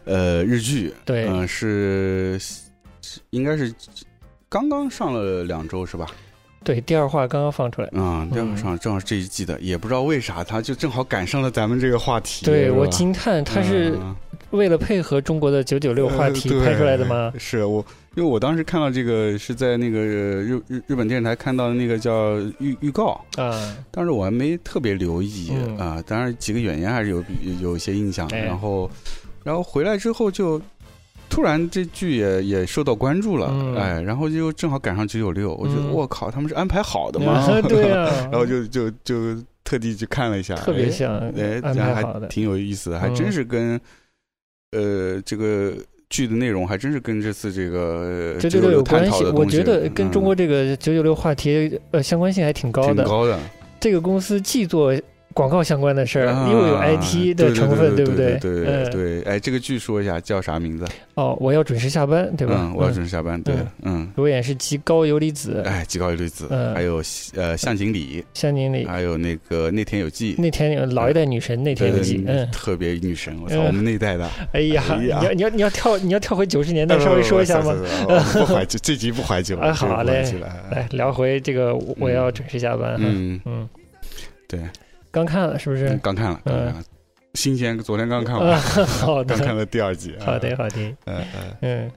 [0.05, 3.71] 呃日剧，对嗯、是是应该是
[4.49, 6.07] 刚刚上了两周是吧？
[6.63, 7.87] 对，第二话刚刚放出来。
[7.89, 12.45] 啊、正好上正好这一季的，也不知道为啥，他就正好赶上了咱们这个话题。
[12.45, 14.15] 对我惊叹，他是嗯
[14.53, 17.33] 为了配合中国的九九六话题拍出来的吗？
[17.37, 17.85] 是我，
[18.15, 28.89] 因为我当时看到这个是在那个日日日本电视台看到的那个叫预预告，啊，当时我还没特别留意嗯啊、当然几个演员还是有有有一些印象，哎然后
[29.43, 30.61] 然后回来之后就。
[31.29, 37.43] 突然，这剧也也受到关注了，嗯哎，然后就正好赶上九九六，我觉得嗯我靠，他们是安排好的吗？
[37.67, 42.27] 对啊，然后就就就特地去看了一下，特别像哎，安这样还排好的。
[42.27, 43.81] 挺有意思的，还嗯真是跟
[44.73, 45.73] 呃这个
[46.09, 53.03] 剧的内容还真是跟这次这个九九六六有关系，我觉得跟中国嗯这个九九六话题呃相关性还挺高的。
[53.03, 53.39] 挺高的，
[53.79, 54.93] 这个公司既做
[55.33, 60.85] 广告相关的事儿，啊又有 IT 的成分，对不对对对哎，这个剧说一下叫啥名字？
[61.15, 62.55] 哦，我要准时下班，对吧？
[62.57, 63.41] 嗯，我要准时下班。
[63.41, 67.01] 对，嗯，主演是吉高由里子、哎，吉高由里子，嗯还有
[67.35, 70.35] 呃向井理，香宁里、还有那个那天有纪。
[70.37, 74.29] 那天老一代女神那天有记，对嗯，特别女神，我操，嗯我们那一代的。
[74.53, 77.75] 哎呀，你要你要你要跳你要跳回九十年代，稍微说一下吗？
[78.07, 78.19] 呃？
[78.33, 79.57] 不怀旧， 这集不怀旧。
[79.57, 80.23] 啊好嘞
[80.71, 82.95] 来聊回这个，我我要准时下班。
[82.99, 83.67] 嗯，嗯，
[84.47, 84.59] 对，
[85.13, 85.89] 刚看了是不是？
[85.89, 85.99] 嗯？
[86.01, 86.83] 刚看了，刚看了，
[87.35, 88.59] 新鲜，昨天刚看啊，完，
[88.99, 90.15] 好的，刚看了第二集。
[90.19, 91.91] 好的，好的，嗯嗯，嗯，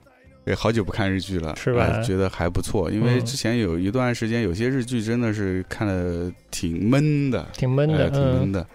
[0.47, 8.51] 对，好久不看日剧了，是吧哎觉得还不错，因为嗯之前有一段时间，有些日剧真的是看的挺闷的，挺闷的哎，挺闷嗯。
[8.53, 8.65] 的，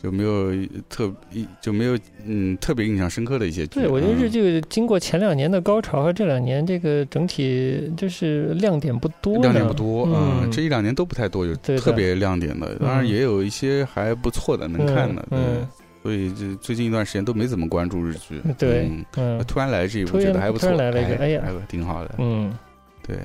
[0.00, 0.52] 就没有
[0.88, 3.80] 特一就没有嗯特别印象深刻的一些剧。
[3.80, 15.68] 对，我觉得日嗯剧经过前两年的高潮和这两年这个整体就是亮点不多，亮点不多，嗯嗯，这一两年都不太多有特别亮点的，当然嗯也有一些还不错的能看的，对嗯，
[16.06, 18.40] 所以这最近一段时间都没怎么关注日剧。
[18.44, 19.44] 嗯，对嗯嗯。
[19.44, 21.42] 突然来这一部觉得还不错，突然来了一个哎呀。
[21.44, 22.56] 还挺好的，嗯。
[23.04, 23.16] 对。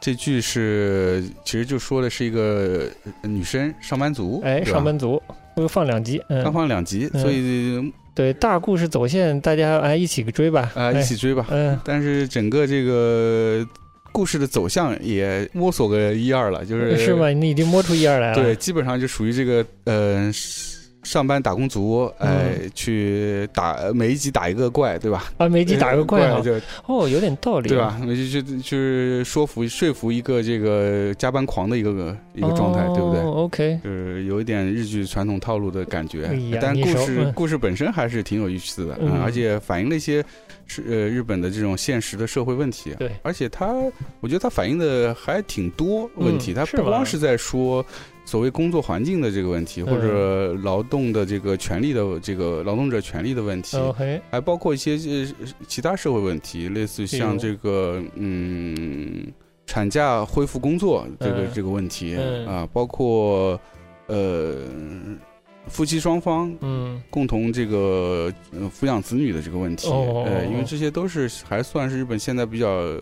[0.00, 2.88] 这剧是其实就说的是一个
[3.22, 5.22] 呃女生上班族，哎，上班族
[5.54, 7.22] 会放两集，嗯，刚放两集，嗯。
[7.22, 11.00] 所以对大故事走线，大家哎一起追吧，啊、哎。
[11.00, 11.46] 一起追吧。
[11.50, 11.78] 嗯。
[11.84, 13.64] 但是整个这个
[14.10, 17.28] 故事的走向也摸索个一二了，就是是吗？
[17.28, 20.30] 你已经摸出一二来了，对，基本上就属于这个呃
[21.04, 25.32] 上班打工族，哎、去打每一集打一个怪，对吧？
[25.36, 26.54] 啊，每一集打一个怪啊，就
[26.86, 27.78] 哦，有点道理，对？
[27.78, 28.00] 吧？
[28.04, 33.20] 就就就是说服说服一个这个加班狂的一个一个状态，对不对？
[33.20, 40.24] 哦？OK，就是有一点日剧传统套路的感觉，但故事故事本身还是挺有意思的，嗯而且反映了一些
[40.66, 42.94] 是呃日本的这种现实的社会问题。
[42.98, 43.72] 对而且它
[44.20, 47.84] 我觉得它反映的还挺多问题，它不光是在说
[48.24, 53.76] 所谓工作环境的这个问题，嗯或者劳动的这个权利的这个劳动者权利的问题。
[54.30, 55.28] 还包括一些呃
[55.68, 59.26] 其他社会问题，类似哎像这个嗯
[59.66, 63.58] 产假恢复工作这个、嗯这个问题、嗯啊，包括
[64.06, 64.62] 呃
[65.68, 72.98] 夫妻双方嗯共同这个呃抚养子女的这个问题，哦呃，因为这些都是还算是日本现在比较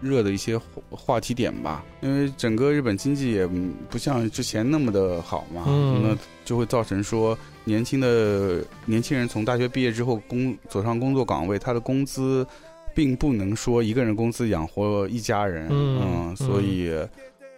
[0.00, 1.84] 热的一些话话题点吧。
[2.00, 12.46] 因为整个日本经济也嗯不像之前那么的好嘛，嗯那就会造成说年轻的年轻人从大学毕业之后工走上工作岗位，他的工资
[12.94, 16.90] 并不能说一个人工资养活一家人，嗯所以。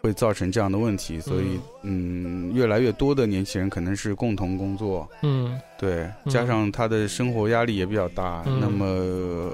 [0.04, 5.58] 会造成这样的问题，所以嗯，越来越多的年轻人可能是共同工作，嗯。
[5.78, 6.30] 对，嗯。
[6.30, 8.60] 加上他的生活压力也比较大，嗯。
[8.60, 9.50] 那么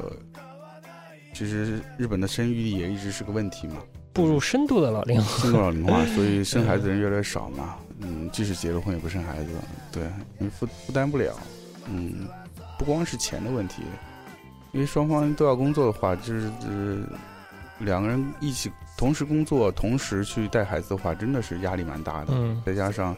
[1.32, 3.76] 其实日本的生育率也一直是个问题嘛，
[4.12, 7.76] 步入深度的老龄化，深度老龄化，所以生孩子的人越来越少嘛。
[8.00, 9.50] 嗯，即使结了婚也不生孩子，
[9.92, 10.02] 对，
[10.40, 11.32] 因为负负担不了。
[11.88, 12.26] 嗯，
[12.76, 13.82] 不光是钱的问题，
[14.72, 16.98] 因为双方都要工作的话，就是、呃、
[17.80, 22.28] 两个人一起同时工作，同时去带孩子的话，真的是压力蛮大的。
[22.32, 23.16] 嗯再加上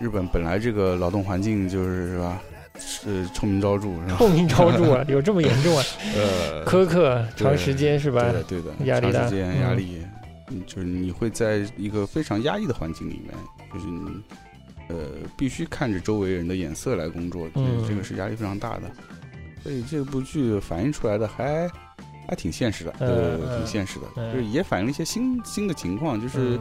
[0.00, 2.40] 日本本来这个劳动环境就是是吧，
[2.78, 4.16] 是臭名昭著，是吧？
[4.18, 5.84] 臭名昭著啊， 有这么严重啊？
[6.16, 8.32] 呃，苛刻，长时间是吧对？
[8.32, 10.02] 的，对的，压力大长时间嗯压力，
[10.50, 13.34] 嗯，就是你会在一个非常压抑的环境里面，
[13.72, 14.22] 就是你
[14.88, 14.96] 呃
[15.36, 18.82] 必须看着周围人的眼色来工作，这嗯这个是压力非常大的。
[19.62, 21.66] 所以这部剧反映出来的还
[22.28, 26.60] 还挺现实的，嗯对，嗯挺现实的，嗯就是也反映了一些新新的情况，就是嗯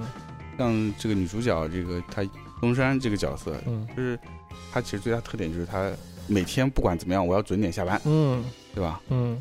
[0.58, 2.24] 像这个女主角这个她
[2.62, 4.18] 东山这个角色，嗯就是
[4.72, 5.92] 她其实最大特点就是她
[6.28, 9.02] 每天不管怎么样，我要准点下班，嗯对吧？
[9.10, 9.38] 嗯，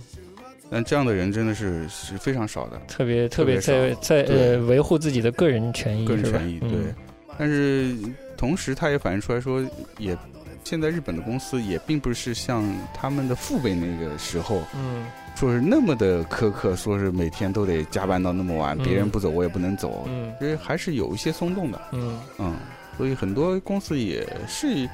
[0.70, 6.58] 但这样的人真的是是非常少的，特别特别在在呃维护自己的个人权益，个人权益。
[6.62, 6.94] 嗯对，
[7.38, 7.94] 但是
[8.36, 9.64] 同时他也反映出来说，
[9.98, 10.16] 也
[10.64, 15.04] 现在日本的公司也并不是像他们的父辈那个时候，嗯。
[15.34, 18.82] 说是那么的苛刻，说是每天都得加班到那么晚，嗯。
[18.84, 20.32] 别人不走我也不能走，嗯。
[20.38, 21.80] 其实还是有一些松动的。
[21.92, 22.18] 嗯。
[22.38, 22.56] 嗯，
[22.96, 24.88] 所以很多公司也是，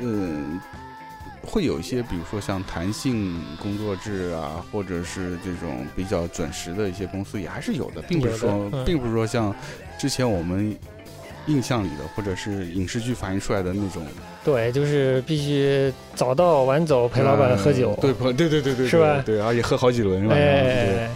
[0.00, 0.60] 嗯，
[1.42, 8.84] 会有一些，比如说像弹性工作制啊，或者是这种比较准时的一些公司也还是有的，并不是说，嗯。
[8.84, 9.54] 并不是说像
[9.96, 10.76] 之前我们
[11.46, 14.04] 印象里的，或者是影视剧反映出来的那种
[14.48, 18.32] 对，就是必须早到晚走，陪老板喝酒，呃对不？
[18.32, 20.96] 对对对对，是吧对，对而且喝好几轮，晚上对。
[20.96, 21.14] 哎，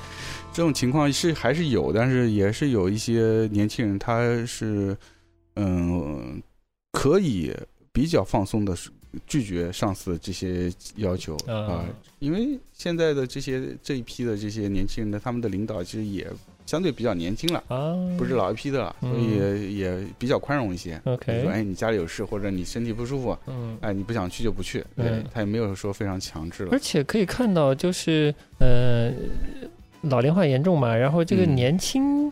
[0.53, 4.95] 这种情况是还是有，但是也是有一些年轻人，他是
[5.57, 6.43] 嗯
[6.93, 7.51] 可以
[7.91, 8.77] 比较放松的
[9.27, 11.85] 拒绝上司的这些要求啊、啊
[12.19, 16.27] 因为现在的这些这一批的这些年轻人的他们的领导其实也
[16.67, 21.01] 相对比较年轻了，啊，不是老一批的了，所以也也比较宽容一些。
[21.05, 23.77] OK，说，哎，你家里有事或者你身体不舒服，嗯。
[23.81, 26.79] 哎，你不想去就不去，对嗯他也没有说非常强制了而。
[26.79, 29.13] 且可以看到，就是呃，
[30.03, 32.31] 老龄化严重嘛，然后这个嗯年轻，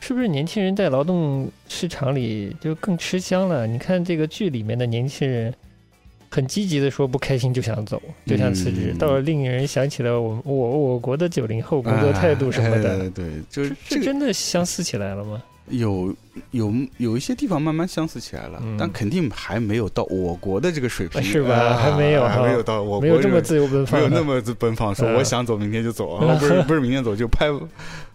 [0.00, 3.66] 是不是年轻人在劳动市场里就更吃香了？
[3.66, 5.52] 你看这个剧里面的年轻人，
[6.34, 8.98] 很积极的说不开心就想走，就想辞职，嗯。
[8.98, 15.42] 倒是令人想起了我我我国的九零后工作态度什么的，哎对，就是这这真的相似起来了吗？
[15.68, 16.14] 有
[16.52, 18.76] 有有一些地方慢慢相似起来了，嗯。
[18.78, 25.14] 但肯定还没有到我国的这个水平，是吧啊还没有还没有到我国没有这么自由奔放，没有那么奔放，说嗯。
[25.16, 27.46] 我想走明天就走， 啊，不是不是明天走就拍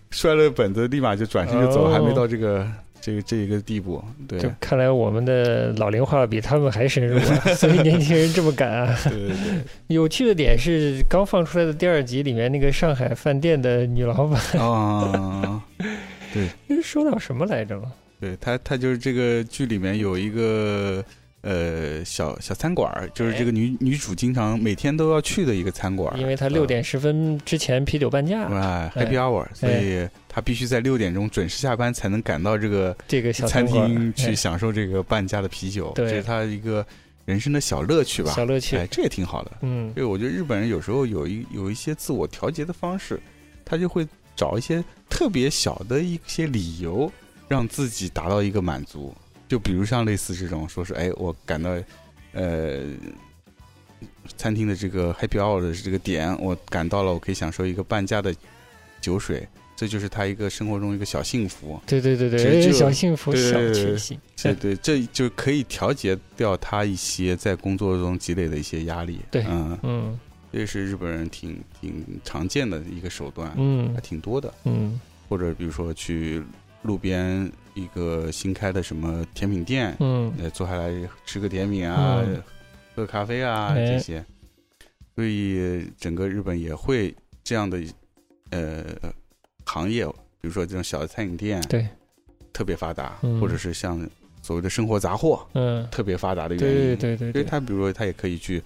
[0.10, 1.92] 摔了本子立马就转身就走，哦。
[1.92, 2.68] 还没到这个
[3.08, 9.00] 这个这一个地步，对就看来我们的老龄化比他们还深入啊， 所以年轻人这么敢啊。
[9.06, 9.36] 对对对，
[9.96, 15.64] 有趣的点是，刚放出来的第二集里面那个上海饭店的女老板，啊，
[16.34, 16.50] 对
[16.84, 17.90] 说到什么来着了？
[18.20, 21.02] 对他他就是这个剧里面有一个。
[21.42, 34.36] 呃，小小餐馆儿就是这个女女主经常每天都要去的一个餐馆儿，因为她六点十分之前啤酒半价，哎，Happy Hour，所以她必须在六点钟准时下班，才能赶到这个这个小餐厅去哎。
[34.36, 36.10] 享受这个半价的啤酒，对。
[36.10, 36.86] 这是她一个
[37.26, 38.32] 人生的小乐趣吧。
[38.32, 38.76] 小乐趣。
[38.76, 38.88] 哎，。
[38.92, 39.52] 这也挺好的。
[39.62, 39.94] 嗯。
[39.94, 43.22] 所以我觉得日本人有时候有一有一些自我调节的方式，
[43.64, 47.10] 他就会找一些特别小的一些理由，
[47.48, 49.16] 让自己达到一个满足。
[49.48, 51.72] 就比如像类似这种，说是哎，我赶到
[52.34, 52.82] 呃
[54.36, 58.36] 餐厅的这个 Happy Hour 的这个点，我赶到了，我可以享受一个半价的
[59.00, 61.80] 酒水，这就是他一个生活中一个小幸福。
[61.88, 64.20] 对对对对，小幸福、小对对对确幸。
[64.36, 69.20] 对对，这就可以调节掉他一些在工作中积累的一些压力。
[69.32, 70.20] 对嗯，嗯
[70.52, 74.54] 这是日本人挺挺常见的一个手段，嗯还挺多的。
[74.66, 76.42] 嗯或者比如说去
[76.88, 80.34] 路边一个新开的什么甜品店，嗯。
[80.40, 80.90] 呃，坐下来
[81.26, 82.42] 吃个甜品啊，嗯。
[82.96, 83.86] 喝咖啡啊哎。
[83.86, 84.26] 这些，
[85.14, 87.14] 所以整个日本也会
[87.44, 87.80] 这样的
[88.52, 88.86] 呃
[89.66, 90.08] 行业，
[90.40, 91.86] 比如说这种小的餐饮店，对，
[92.54, 93.40] 特别发达，嗯。
[93.42, 94.00] 或者是像
[94.42, 96.76] 所谓的生活杂货嗯，特别发达的原对因。
[96.82, 97.32] 因为对对。
[97.34, 98.64] 对对，他比如说他也可以去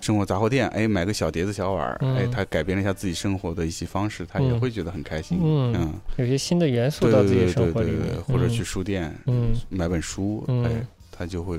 [0.00, 5.38] 生活杂货店，哎，买个小碟子小碗儿，嗯哎，他改变了一下自己生活的一些方式，他也嗯会觉得很开心。
[5.42, 11.58] 嗯嗯，有些新的元素对到自己生活里面，，或者嗯去书店，嗯买本书，嗯哎，他就会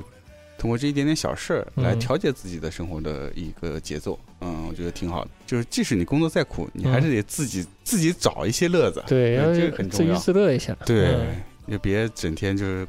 [0.58, 4.18] 通过这一点点小事儿来嗯调节自己的生活的一个节奏。
[4.40, 5.30] 嗯，我觉得挺好的。
[5.46, 9.02] 就是即使你工作再苦，你还是得自己自己找一些乐子。
[9.06, 10.14] 对，这个很自娱重要。
[10.18, 10.76] 自娱自乐一下。
[10.84, 11.26] 对嗯，
[11.66, 12.86] 也别整天就是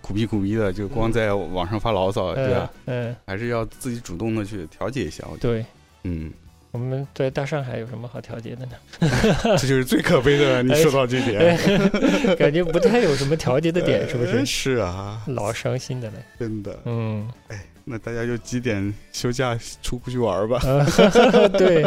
[0.00, 2.70] 苦逼苦逼的，就光在网上发牢骚，对吧？
[2.86, 3.10] 嗯？
[3.10, 5.24] 嗯，还是要自己主动的去调节一下。
[5.30, 5.64] 我觉得，对。
[6.04, 6.32] 嗯，
[6.72, 8.72] 我们在大上海有什么好调节的呢？
[9.58, 10.62] 这就是最可悲的。
[10.62, 11.56] 你说到这点，
[12.36, 14.46] 感觉不太有什么调节的点，是不呃是？
[14.46, 16.16] 是啊，老伤心的嘞。
[16.38, 16.78] 真的。
[16.84, 20.58] 嗯，哎那大家就几点休假出去玩吧。
[20.58, 20.86] 啊，
[21.58, 21.84] 对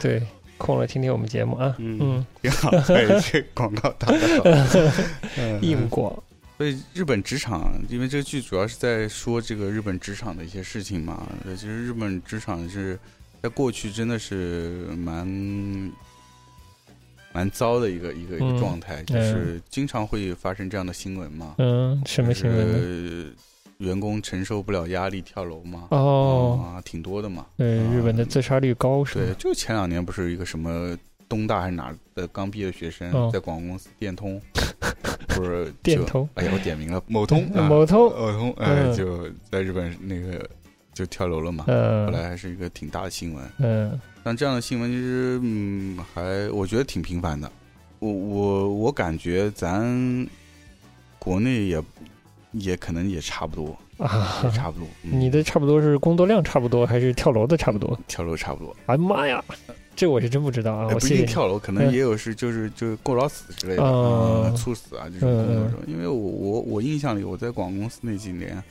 [0.00, 0.22] 对，
[0.58, 1.74] 空了听听我们节目啊。
[1.78, 4.44] 嗯嗯，挺好，哎，这广告打得好。
[5.38, 6.12] 嗯硬广。
[6.56, 11.26] 所以日本职场，因为这个剧主要是在说这个日本职场的一些事情嘛。
[11.44, 12.98] 呃其实日本职场是
[13.42, 15.92] 在过去真的是蛮
[17.32, 21.54] 蛮糟的一个一个一嗯个状态，就是经常会发生这样的新闻嘛。
[21.58, 23.34] 嗯，什么新闻？
[23.76, 25.88] 员工承受不了压力跳楼嘛。
[25.90, 27.44] 哦，啊，挺多的嘛。
[27.58, 30.96] 对，日本的自杀率高是对，就前两年不是一个什么
[31.28, 34.40] 东大还是哪儿的刚毕业的学生，哦在广告公司电通，
[35.28, 40.48] 不是就电通哎呀，我点名了某通，啊某通某通，哎，嗯就在日本那个
[40.94, 43.44] 就跳楼了嘛，后嗯来还是一个挺大的新闻。
[43.58, 47.50] 嗯像这样的新闻，其实嗯，还我觉得挺频繁的。
[48.00, 50.26] 我我我感觉咱
[51.18, 51.82] 国内也
[52.52, 54.86] 也可能也差不多，啊也，差不多。
[55.04, 57.96] 嗯你的差不多是工作量差不多，还是跳楼的差不多？
[58.08, 59.42] 跳楼差不多，哎妈呀，
[59.96, 60.88] 这我是真不知道啊！
[60.90, 61.16] 哎不一。
[61.16, 65.80] 定跳楼，可能嗯也有是就是就是过劳死之类的，猝死啊这种工作中。
[65.86, 68.62] 因为我我我印象里，我在广告公司那几年，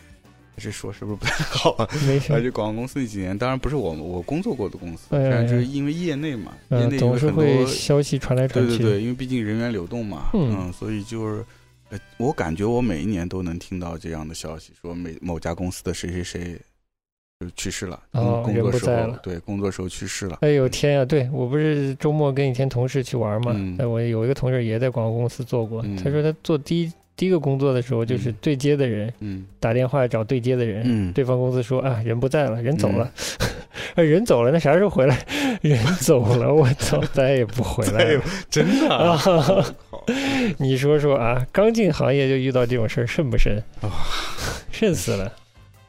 [0.58, 1.90] 这说是不是不太好啊？
[2.08, 8.78] 没而事，且广告公司那几年，当然不是我我工作过的公司，但是就哎是因为业内嘛，业嗯，内有总是很多会消息传来传去。
[8.78, 11.44] 对对对，因为毕竟人员流动嘛，嗯嗯，所以就是，
[11.90, 16.62] 呃，我感觉我每一年都能听到这样的消息，说每某家公司的谁谁谁
[17.42, 21.04] 就去世了，哦人工工作时候对工作时候去世了，哎呦天呀！
[21.04, 33.04] 对我不是周末跟以前同事去玩嘛，嗯哎，我有一个同事也在广告公司做过，嗯他说他做第一第一个工作的时候，就是嗯对接的人、嗯打电话找对接的人，嗯，对方公司说啊人不在了，人走了，
[33.96, 35.26] 啊 人走了，那啥时候回来？
[35.62, 38.24] 人走了，我操，再也不回来了。
[38.50, 39.20] 真的啊
[40.58, 43.62] 你说说啊，刚进行业就遇到这种事儿，瘆不瘆？
[43.82, 43.90] 哇
[44.72, 45.30] 瘆死了。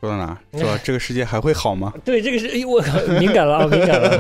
[0.00, 0.58] 说到哪儿？
[0.58, 1.92] 说这个世界还会好吗？
[2.04, 4.18] 对，这个是，哎呦我靠，敏感了啊，敏感了。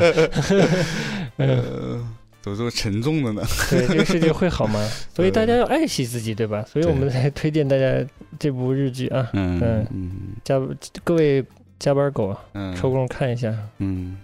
[1.36, 2.08] 嗯， 呃，
[2.42, 3.42] 怎么这么沉重的呢？
[3.70, 4.88] 对，这个世界会好吗？
[5.14, 6.64] 所以大家要爱惜自己，对吧？
[6.70, 7.94] 所以我们才推荐大家
[8.38, 10.10] 这部日剧啊，嗯嗯嗯
[10.44, 10.60] 加
[11.04, 11.44] 各位
[11.78, 13.52] 加班狗啊，嗯，抽空看一下。
[13.78, 14.16] 嗯，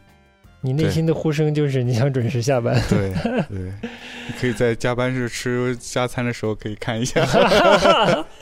[0.63, 2.81] 你内心的呼声就是你想准时下班。
[2.89, 3.13] 对
[3.51, 7.21] 对，你可以在加班日吃加餐的时候可以看一下。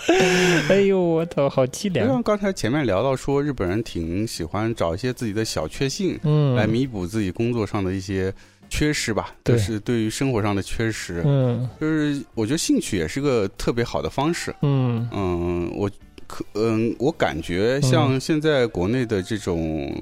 [0.68, 2.12] 哎呦，我操，好凄凉就。
[2.12, 8.32] 像刚才前面聊到说，日本人挺喜欢找一些自己的小确幸，嗯，来弥补自己工作上的一些
[8.68, 11.22] 缺失吧，对就是对于生活上的缺失。
[11.24, 14.54] 嗯就是我觉得兴趣也是个特别好的方式。
[14.62, 15.90] 嗯嗯，我
[16.26, 19.92] 可嗯，我感觉像现在国内的这种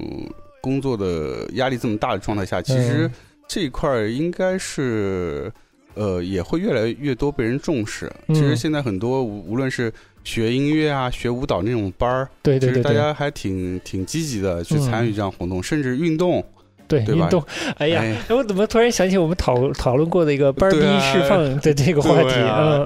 [0.61, 3.11] 工作的压力这么大的状态下，其实嗯
[3.47, 5.51] 这一块儿应该是。
[5.95, 8.11] 呃，也会越来越多被人重视。
[8.27, 9.91] 嗯其实现在很多无无论是
[10.23, 16.43] 学音乐啊、学舞蹈那种班儿，其实大家还挺挺积极的去嗯参与这样活动，甚至运动。
[16.89, 17.41] 对，对运动。
[17.77, 22.35] 哎呀，我怎么突然想起我们讨讨论过的一个班儿逼释放的这个话题？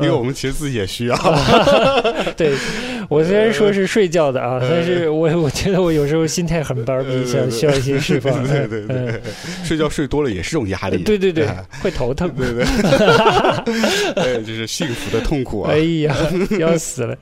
[0.03, 1.15] 因为我嗯们其实自己也需要。
[2.37, 2.53] 对，
[3.09, 8.33] 我虽然说是睡觉的啊，但是我我觉得我有时候心态很班儿逼，需要需要一些释放。
[8.45, 9.21] 对对嗯对，
[9.63, 10.97] 睡觉睡多了也是种压力。
[11.03, 12.29] 对对对哎，会头疼。
[12.35, 12.63] 对对，
[14.15, 16.15] 哎，这是幸福的痛苦啊哎，呀，
[16.59, 17.17] 要死了！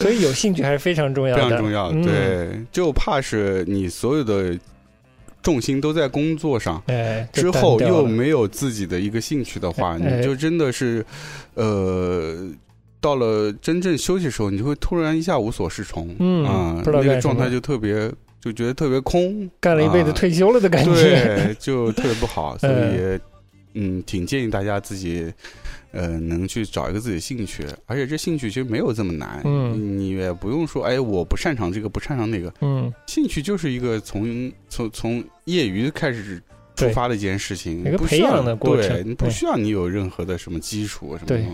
[0.00, 1.90] 所以有兴趣还是非常重要的，非常重要。
[1.92, 4.56] 嗯、，对，就怕是你所有的
[5.44, 6.82] 重心都在工作上。
[6.86, 11.04] 哎，之后又没有自己的一个兴趣的话，哎你就真的是，
[11.54, 12.48] 呃，
[13.00, 20.92] 到了真正休息的时候，你就会突然一下无所适从，嗯啊，那个状态就特别，就觉得特别空，干了一辈子啊退休了的感觉。
[20.92, 23.20] 对，就特别不好，所以
[23.76, 25.30] 嗯，挺建议大家自己。
[25.94, 29.98] 呃，能去找一个自己的兴趣，而且这兴趣其实没有这么难，嗯。
[29.98, 36.42] 你也不用说，哎，我不擅长这个，不擅长那个，嗯，兴趣就是一个从从从业余开始
[36.74, 41.42] 出发的一件事情，一个培养的过程不需要你有任何的什么基础什么对。
[41.42, 41.48] 的，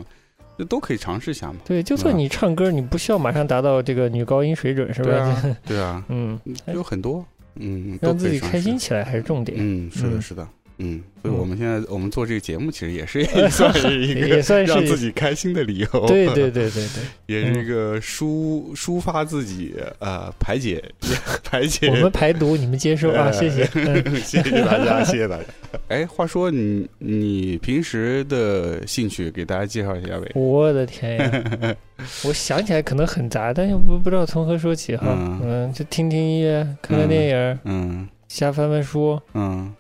[0.59, 1.59] 这都可以尝试一下嘛。
[1.65, 5.09] 对，就算啊你唱歌，你不需要马上达到这个女高音水准，是吧？
[5.11, 6.39] 对啊， 对啊，嗯，
[6.75, 7.25] 有很多，
[7.57, 9.59] 嗯，都让自己开心起来还是重点。
[9.61, 10.23] 嗯，是的，嗯。
[10.23, 10.49] 是的，
[10.81, 20.83] 嗯，所以嗯我们现在我们做这个节目，其实也是也 算是一个也算是让自己开心的理由，对对，对对对，也是一个抒抒发自己呃排解
[21.45, 21.89] 排解。
[21.89, 23.69] 我们排毒，你们接受啊，呃谢谢。
[23.75, 25.45] 嗯谢谢大家，谢谢大家。
[25.89, 30.31] 哎，话说你你平时的兴趣给大家介绍一下呗？
[30.35, 31.77] 我的天呀！
[32.25, 35.07] 我想起来可能很杂，但又不不知道从何说起哈。
[35.09, 39.75] 嗯嗯，就听听音乐，看看电影，嗯瞎翻翻书，嗯，嗯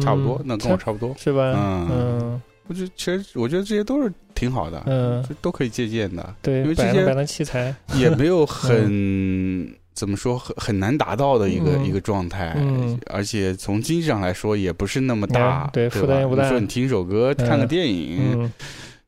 [0.00, 1.14] 差不多，那跟我差不多。
[1.18, 1.54] 是吧？
[1.56, 1.88] 嗯。
[1.90, 2.42] 嗯。
[2.68, 9.72] 我觉得其实我觉得这些都是挺好的，嗯，这都可以借鉴的，对因为，这些摆弄器材，也没有很。
[9.96, 11.86] 怎么说很很难达到的一个、嗯。
[11.86, 12.98] 一个状态，嗯。
[13.06, 15.98] 而且从经济上来说也不是那么嗯大，对吧？
[15.98, 16.42] 负担也不大。
[16.42, 18.52] 你说你听首歌、看个嗯电影，嗯，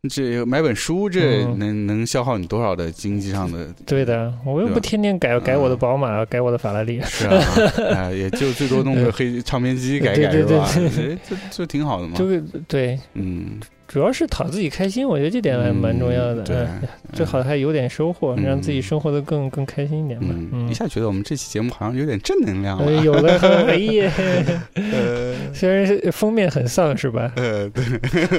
[0.09, 3.67] 这买本书，这嗯能、能消耗你多少的经济上的？
[3.85, 7.43] 对的，我又不天天改改我的嗯宝马，改我的法拉利，是啊，
[7.95, 10.91] 哎，也就最多弄个黑唱片机改改对对是吧？
[10.95, 12.17] 对哎这这挺好的嘛。
[12.17, 13.59] 就对，嗯，
[13.89, 16.43] 主要是讨自己开心，我觉得这点还蛮重要的。
[16.43, 16.83] 嗯对嗯
[17.15, 20.27] 最好还有点收获，嗯让自己生活的更更开心一点吧。
[20.31, 22.79] 嗯，嗯一，下觉得我们这期节目好像有点正能量。
[23.03, 24.13] 有的很，哎呀，
[24.77, 27.33] 呃虽然是封面很丧是吧？
[27.37, 27.83] 呃，对，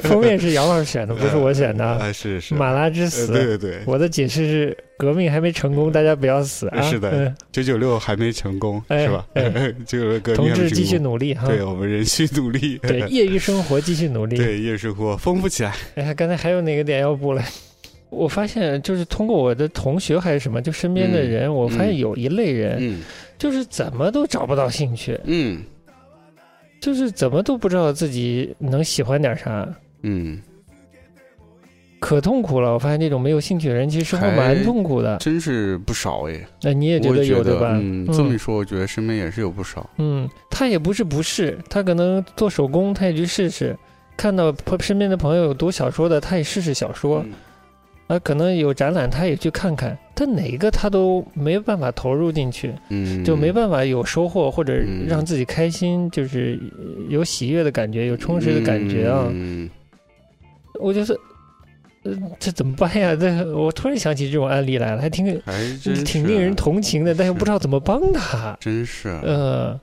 [0.01, 1.97] 封面是杨老师选的，不是我选的啊。
[2.05, 6.81] 啊，是是，马拉之呃，死，对对对，我的解释是革命还没成功，大家不要死啊！
[6.83, 9.25] 是的嗯九九六还没成功，哎是吧？
[9.33, 10.99] 哎九九六革命同志继续。
[10.99, 11.47] 努力哈。
[11.47, 12.77] 对我们仍需努力。
[12.79, 14.35] 对， 业余生活继续努力。
[14.35, 15.73] 对业余生活丰富起来。
[15.95, 17.41] 哎呀，刚才还有哪个点要补嘞？
[18.09, 23.01] 我发现就是通过我的同学还是什么，就身边的人，我发现有一类人，嗯
[23.37, 25.63] 就是怎么都找不到兴趣，嗯
[26.81, 29.67] 就是怎么都不知道自己能喜欢点啥，
[30.01, 30.41] 嗯，
[31.99, 32.73] 可痛苦了。
[32.73, 35.17] 我发现这种没有兴趣的人，其实生活蛮痛苦的。
[35.17, 36.39] 真是不少哎。
[36.63, 37.77] 那你也觉得有对吧？
[37.79, 39.89] 嗯，这么一说，我觉得身边也是有不少。
[39.97, 43.77] 嗯，他也不是不是，他可能做手工，他也去试试。
[44.17, 47.23] 看到身边的朋友有读小说的，他也试试小说。
[47.25, 47.33] 嗯
[48.07, 49.95] 啊，可能有展览，他也去看看。
[50.15, 56.59] 但哪一个他都没办法投入进去，嗯，就没办法有收获或者嗯让自己开心，就是
[57.07, 59.27] 有喜悦的感觉，有充实的感觉啊。
[59.29, 59.69] 嗯
[60.79, 61.15] 我就是，
[62.03, 63.15] 呃，这怎么办呀？
[63.15, 65.53] 这 我突然想起这种案例来了，还挺还
[66.05, 68.57] 挺令人同情的，但又不知道怎么帮他。
[68.61, 69.09] 真是。
[69.23, 69.79] 呃，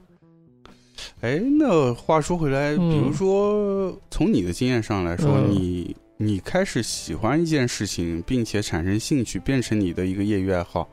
[1.21, 10.89] 哎，那话说回来，嗯比如说从你的经验上来说，嗯你你开始喜欢一件事情，并且产生兴趣，变成你的一个业余爱好，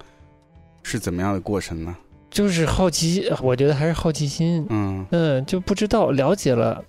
[0.83, 1.95] 是怎么样的过程呢？
[2.29, 4.65] 就是好奇，我觉得还是好奇心。
[4.69, 6.83] 嗯嗯，就不知道了解了，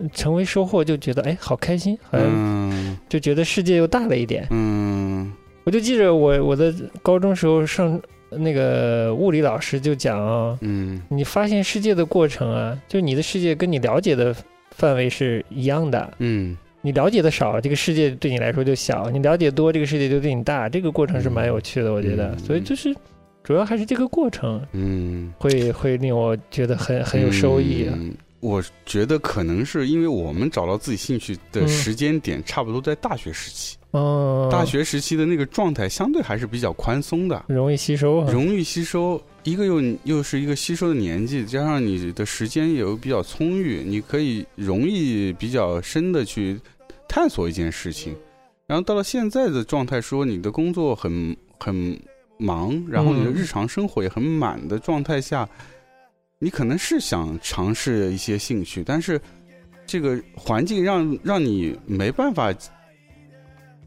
[0.00, 4.46] 嗯成为收获，就觉得哎，好开心，好像嗯就觉得世界又大了一点。
[4.50, 5.32] 嗯
[5.64, 8.00] 我就记着我我的高中时候上
[8.30, 14.34] 那个物理老师就讲啊，嗯你发现世界的过程啊，就你的世界跟你了解的
[14.72, 16.12] 范围是一样的。
[16.18, 20.68] 嗯你了解的少，这个世界对你来说就小；你了解多，这个世界就对你大。
[20.68, 22.28] 这个过程是蛮有趣的，我觉得。
[22.32, 22.94] 嗯所以就是
[23.42, 27.86] 主要还是这个过程嗯，会会令我觉得很很有收益。
[27.86, 28.12] 啊嗯
[28.44, 33.78] 我觉得可能是因为我们找到自己兴趣的嗯时间点，差不多在大学时期。
[33.92, 38.30] 嗯，大学时期的那个状态相对还是比较宽松的，容易吸收啊。
[38.30, 39.18] 容易吸收。
[39.44, 46.60] 一个又又是一个吸收的年纪，加上你的时间也又比较充裕，你可以容易比较深的去
[47.08, 48.14] 探索一件事情。
[48.66, 51.98] 然后到了现在的状态，说你的工作很很
[52.38, 55.48] 忙，然后你的嗯日常生活也很满的状态下，
[56.38, 59.20] 你可能是想尝试一些兴趣，但是
[59.86, 62.52] 这个环境让让你没办法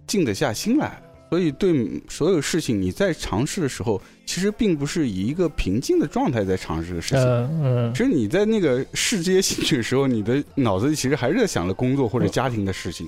[0.06, 1.02] 静得下心来。
[1.30, 7.26] 所以，对所有事情你在尝试的时候，其实并不是以一个平静的状态在尝试的事情。
[7.26, 13.06] 嗯嗯其实你在那个试这些兴趣的时候，你的脑子里其实还是在想着工作或者家庭的事情，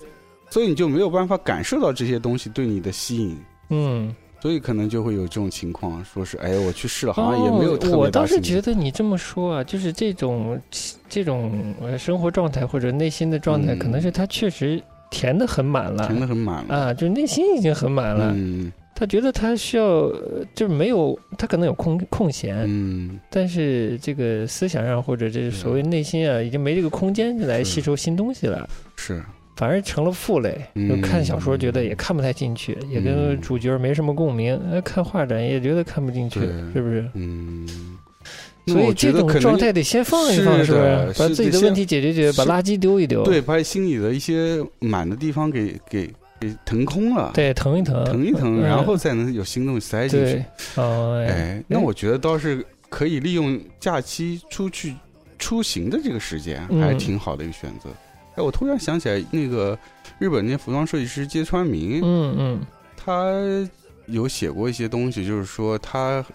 [0.50, 3.38] 所以你就没有办法感受到这些东西对你的吸引，
[3.70, 10.60] 嗯，所以可能就会有这种情况，说是哎，我去试了，好像也没有特别哦我倒是觉得你这么说啊，就是这种
[11.10, 16.08] 这种呃生活状态或者内心的状态，嗯可能是他确实填的很满了。
[16.08, 16.76] 填的很满了。
[16.76, 29.24] 啊，就是内心已经很满了，嗯他觉得他需要，呃就是没有，他可能有空空闲，嗯但是这个思想上或者这所谓内心啊，已经没这个空间来吸收新东西了，是
[29.60, 30.58] 反而成了负累。
[30.76, 36.40] 嗯就看小说觉得也看不太进去，也跟嗯主角没什么共鸣；呃，看画展也觉得看不进去，
[36.74, 37.06] 是不是？
[37.16, 37.68] 嗯。
[38.68, 41.20] 所以这种状态得先放一放，是是不是？
[41.20, 46.08] 把自己的问题解决解决，把垃圾丢一丢，对，把心里的一些满的地方给给
[46.40, 50.46] 给腾空了，对，腾一腾，腾一腾，嗯然后再能有新东西塞进去对。，
[50.84, 54.94] 哦，哎，那我觉得倒是可以利用假期出去
[55.40, 57.90] 出行的这个时间，嗯还挺好的一个选择。
[58.40, 59.78] 哎，我突然想起来，那个
[60.18, 62.62] 日本那服装设计师揭川明，嗯嗯。
[62.96, 63.34] 他
[64.06, 66.26] 有写过一些东西，就是说他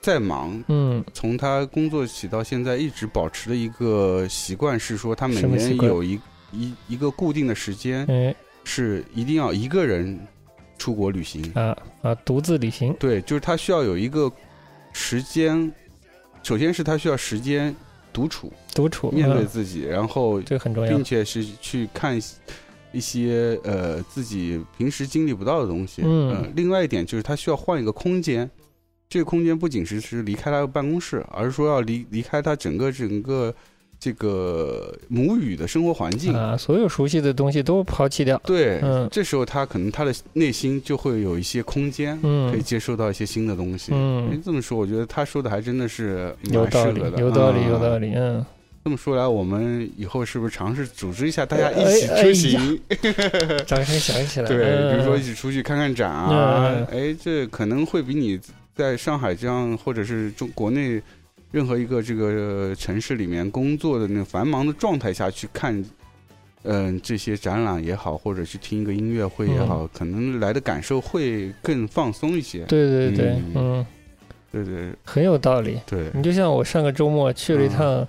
[0.00, 1.04] 在忙，嗯。
[1.12, 6.20] 从他工作起到现在，一直保持的一个习惯是说，他每年有一
[6.52, 8.34] 一一个固定的时间，哎。
[8.64, 10.18] 是一定要一个人
[10.76, 11.42] 出国旅行。
[11.54, 14.30] 啊啊，独自旅行，对，就是他需要有一个
[14.92, 15.72] 时间，
[16.42, 17.74] 首先是他需要时间
[18.18, 21.04] 独处，独处，面对嗯自己，然后这个很重要并。
[21.04, 22.18] 且是去看
[22.90, 26.02] 一些呃自己平时经历不到的东西。
[26.04, 28.50] 嗯呃另外一点就是他需要换一个空间，
[29.08, 33.54] 这个空间不仅是是离开他的办公室，而是说要离离开他整个整个
[34.00, 36.32] 这个母语的生活环境。
[36.34, 38.40] 啊，所有熟悉的东西都抛弃掉。
[38.44, 43.92] 对，嗯这时候他可能他的内心就会有一些空间，嗯可以嗯接受到一些新的东西。
[43.92, 47.20] 哎嗯，这么说，我觉得他说的还真的是有道理蛮适合，的。
[47.20, 48.12] 有道理，啊有道理。
[48.14, 48.44] 嗯，
[48.84, 52.80] 这么说来，我们以后是不是尝试组织一下大家哎一起哎出行？
[53.66, 54.48] 掌声响起来。
[54.48, 58.38] 对，嗯比如说一起出去看看展啊嗯，哎，这可能会比你
[58.74, 61.02] 在上海这样，或者是中国内
[61.50, 65.84] 任何一个这个城市里面工作的那个繁忙的状态下去看
[66.64, 72.64] 嗯、这些展览也好，或者去听一个音乐会也好，可能来的感受会更放松一些。
[72.64, 73.54] 对对对，嗯。
[73.54, 73.86] 嗯，
[74.52, 74.92] 对对。
[75.04, 75.80] 很有道理。
[75.86, 78.06] 对，你就像我上个周末去了一趟，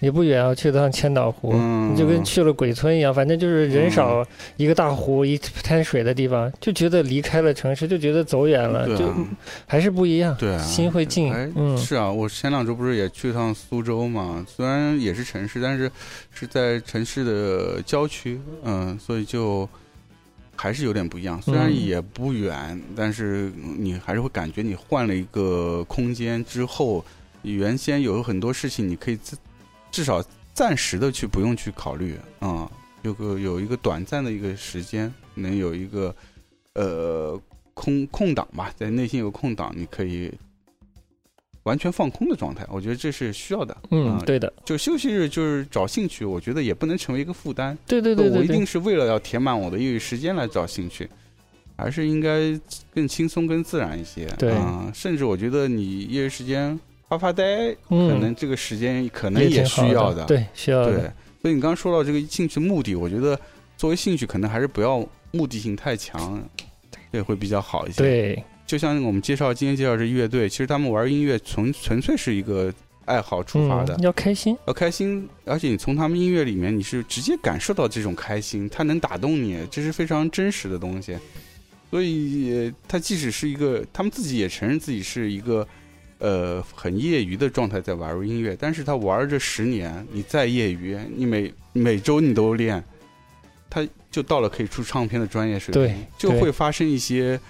[0.00, 4.26] 也不远啊，去了趟千岛湖，嗯，就跟去了鬼村一样，反正就是人少，
[4.56, 9.12] 一个大湖，一滩水的地方，就觉得离开了城市，就觉得走远了，就
[9.66, 11.76] 还是不一样，对啊，心会静哎，嗯。
[11.78, 14.44] 是啊，我前两周不是也去趟苏州嘛？
[14.48, 15.90] 虽然也是城市，但是
[16.32, 19.68] 是在城市的郊区，嗯，所以就
[20.56, 21.40] 还是有点不一样。
[21.42, 27.04] 虽然嗯也不远，但是你还是会感觉你换了一个空间之后，
[27.42, 29.36] 原先有很多事情你可以自
[29.90, 32.70] 至少暂时的去不用去考虑啊、
[33.02, 36.14] 有个有一个短暂的一个时间，能有一个
[36.74, 37.40] 呃
[37.74, 40.30] 空空档吧，在内心有个空档，你可以
[41.62, 42.66] 完全放空的状态。
[42.70, 43.76] 我觉得这是需要的。
[43.90, 47.76] 嗯，啊对的，就休息日就是找兴趣，我觉得也不能成为一个负担。
[47.86, 51.08] 对对对对对我一定，是为了要填满我的业余时间来找兴趣，
[51.76, 52.58] 还是应该
[52.94, 54.26] 更轻松、更自然一些。
[54.38, 56.78] 对啊、甚至我觉得你业余时间
[57.10, 60.92] 发发呆，可嗯能，这个时间可能也需要的，对，需要的。
[60.92, 61.10] 对，
[61.42, 63.36] 所以你刚刚说到这个兴趣目的，我觉得
[63.76, 66.40] 作为兴趣，可能还是不要目的性太强，
[67.10, 72.72] 对会比较好一些。，对，就像我们介绍今天介绍这乐队，其实他们玩音乐纯纯粹是一个
[73.06, 81.18] 爱好出发的，嗯，要开心，要开心，而且你从他们音乐里面，你是直接感受到这种开心，它能打动你，这是非常真实的东西。
[81.90, 85.66] 所以，呃他即使是一个，他们自己也承认自己是一个，
[86.20, 92.80] 呃，很业余的状态在玩音乐，但是他玩这十年，你再业余，你每每周你都练，
[93.68, 97.40] 他就到了可以出唱片的专业水平，就会发生一些。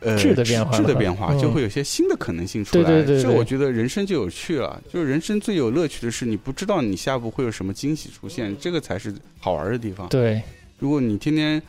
[0.00, 2.84] 呃，质的变化质的变化嗯就会有些新的可能性出来。
[2.84, 4.78] 对对对对这我觉得人生就有趣了。
[4.92, 10.06] 就是人生最有乐趣的是，你不知道你下一步会有什么惊喜出现，这个才是好玩的地方。
[10.10, 10.42] 对，
[10.78, 11.62] 如果你天天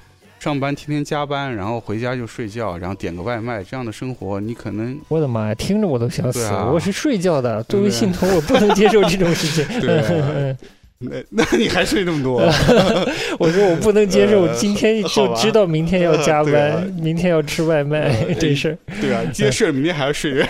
[0.46, 9.82] 上班，天天加班，然后回家就睡觉，然后点个外卖，这样的生活，你可能我的妈呀，听着我都想死啊我是睡觉的，作为对信徒，我不能接受这种事情。
[9.82, 10.56] 对啊
[11.00, 12.40] 那那你还睡那么多？
[13.40, 18.78] 我说我不能接受，呃今天就 知道明天要加班，明天要吃外卖呃这事儿。
[19.02, 20.46] 对啊，今天睡了，明天还要睡。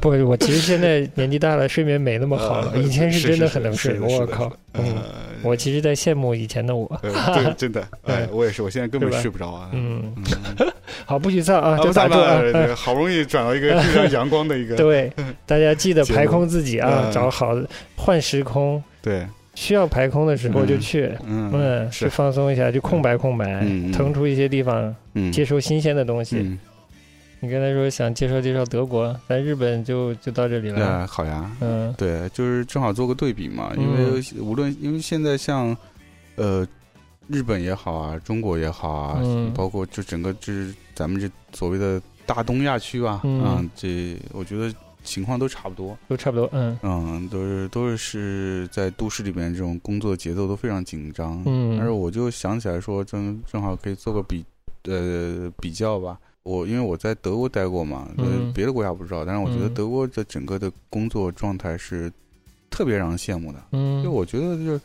[0.00, 2.70] 不，我其实现在年纪大了，睡眠没那么好了。
[2.72, 4.50] 呃以前是真的很能睡，我靠！
[4.74, 5.02] 嗯，呃
[5.42, 6.86] 我其实在羡慕以前的我。
[7.02, 9.70] 呃对， 真的，哎，我也是，我现在根本睡不着啊。
[9.72, 10.12] 嗯，
[10.58, 10.72] 嗯，
[11.04, 12.40] 好，不许唱啊，啊就打住啊。
[12.40, 15.12] 对 对好不容易转到一个非常阳光的一个，对，
[15.46, 17.56] 大家记得排空自己啊，嗯找好
[17.96, 23.60] 换时空，对，需要排空的时候就去，嗯是，放松一下，就空白空白
[23.92, 26.58] 腾出一些地方嗯，接收新鲜的东西。
[27.42, 30.78] 嗯，你刚才说想介绍介绍德国，咱日本就就到这里了。
[30.78, 35.76] 那好呀，嗯对，就是正好做个对比嘛，因为无论因为现在像
[36.36, 36.66] 呃
[37.28, 44.72] 日本也好啊，中国也好啊，嗯包括就整个就是咱们这所谓的大东亚区吧，嗯啊，这我觉得
[45.02, 46.48] 情况都差不多，都差不多。
[46.52, 54.44] 嗯嗯，都是都是是在都市里面这种工作节奏都非常紧张，嗯，但是我就想起来说，正正好可以做个比
[54.84, 56.16] 呃比较吧。
[56.42, 58.08] 我因为我在德国待过嘛，
[58.54, 59.74] 别的国家不知道，但是我觉得嗯。
[59.74, 62.12] 德国的整个的工作状态是
[62.70, 63.62] 特别让人羡慕的。
[63.70, 64.02] 嗯。
[64.02, 64.80] 就我觉得就是，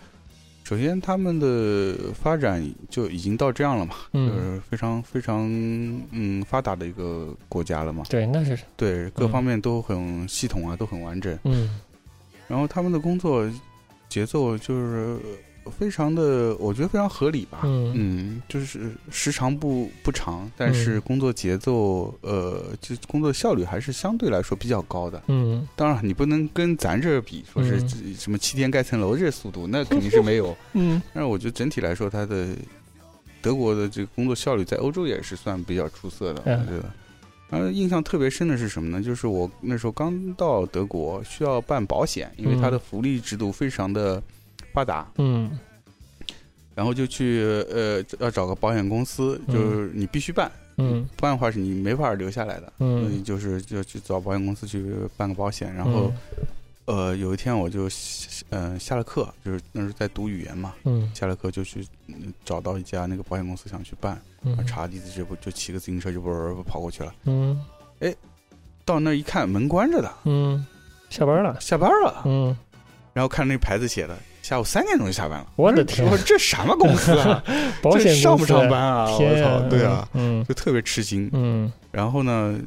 [0.64, 5.50] 首先他们的发展就已经到这样了嘛，就嗯，是非常非常
[6.12, 8.60] 嗯发达的一个国家了嘛，对，那是。
[8.76, 9.32] 对各嗯。
[9.32, 11.38] 方面都很系统啊，都很完整。
[11.44, 11.80] 嗯。
[12.48, 13.50] 然后他们的工作
[14.10, 15.18] 节奏就是
[15.70, 17.62] 非常的，我觉得非常合理吧。
[17.64, 25.24] 嗯嗯，就是时长不不长，但是嗯工作节奏，呃，就工作效率还是相对来说比较高的。
[25.28, 27.80] 嗯当然，你不能跟咱这儿比，说是
[28.16, 30.56] 什么七天盖层楼这速度，那肯定 是没有。
[30.74, 32.48] 嗯但是我觉得整体来说，它的
[33.42, 36.92] 德国的这个工作效率在欧洲也是算比较出色的，嗯我觉得。
[37.50, 39.02] 然后印象特别深的是什么呢？
[39.02, 44.22] 就是我那时候刚到德国，需要办保险，因为它的福利制度非常的
[44.78, 45.12] 发达。
[45.18, 45.58] 嗯。
[46.76, 49.56] 然后就去呃要找个保险公司，嗯。
[49.56, 51.04] 就是你必须办，嗯。
[51.16, 52.72] 不然的话是你没法留下来的。
[52.78, 55.74] 所以嗯，就是就去找保险公司去办个保险。
[55.74, 56.14] 然后、
[56.86, 57.90] 呃有一天我就
[58.52, 61.12] 呃下了课，就是那时候在读语言嘛，嗯。
[61.16, 64.56] 下了课就去、嗯找到一家那个保险公司想去办，嗯。
[64.68, 67.12] 查地址就不就骑个自行车就不不跑过去了。
[67.26, 67.60] 嗯。
[68.02, 68.14] 哎
[68.86, 70.64] 到那一看门关着的，嗯，
[71.10, 71.60] 下班了。
[71.60, 72.56] 下班了，嗯，
[73.14, 74.16] 然后看那牌子写的
[74.48, 75.48] 下午三点钟就下班了。
[75.58, 77.44] 我的天我这什么公司啊？
[77.84, 79.12] 保险上不上班啊？
[79.12, 81.30] 我天操，对啊，，嗯就特别吃惊。
[81.34, 82.58] 嗯然后呢，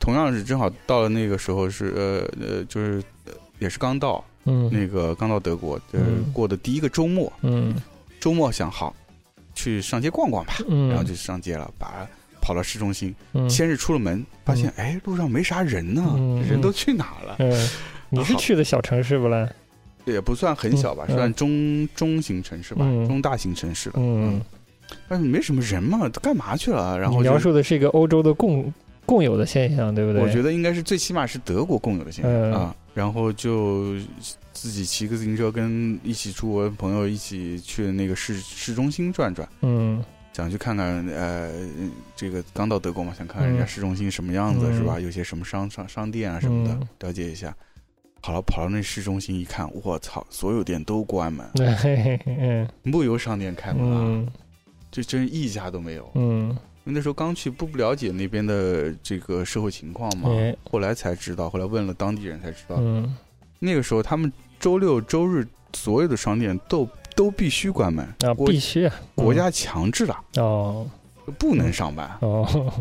[0.00, 7.76] 同样是正好到了那个时候是呃呃，就是呃也是刚到，嗯那个刚到德国，呃嗯，过的第一个周末，嗯
[8.18, 8.92] 周末想好
[9.54, 12.04] 去上街逛逛吧，嗯，然后就上街了，把
[12.40, 17.36] 跑到市中心，嗯先是出了门，发现哎路上没啥人呢，嗯人都去哪了？
[17.38, 17.68] 嗯，
[18.08, 19.48] 你是去的小城市不啦？
[20.04, 23.96] 也不算很小吧，嗯算中中型城市吧，嗯中大型城市了。
[23.98, 24.40] 嗯，
[25.08, 26.98] 但是没什么人嘛，干嘛去了？
[26.98, 28.72] 然后描述的是一个欧洲的共
[29.06, 30.22] 共有的现象，对不对？
[30.22, 32.76] 我觉得应该是最起码是德国共有的现象、嗯啊。
[32.94, 33.94] 然后就
[34.52, 41.50] 自己骑个自行车，跟一起出国的朋友一起去那个市市中心转转，嗯想去看看呃，
[42.14, 45.00] 这个刚到德国嘛，想看看人家嗯市中心什么样子、嗯是吧？
[45.00, 47.54] 有些什么商商商店啊什么的，嗯了解一下。
[48.24, 52.68] 好了，跑到那市中心一看，我操，所有店都关门，嘿嘿嘿嗯。
[52.84, 54.28] 木有商店开门了，嗯。
[54.92, 56.08] 就真一家都没有。
[56.14, 56.50] 嗯。
[56.84, 60.56] 因为那时候刚去，不不了解那边的这个社会情况嘛，哎。
[60.70, 63.12] 后来才知道，后来问了当地人才知道，嗯。
[63.58, 70.86] 那个时候他们周六周日所有的商店都都必须关门，啊，国必须啊，国家强制了，哦。
[71.38, 72.72] 不能上班，哦。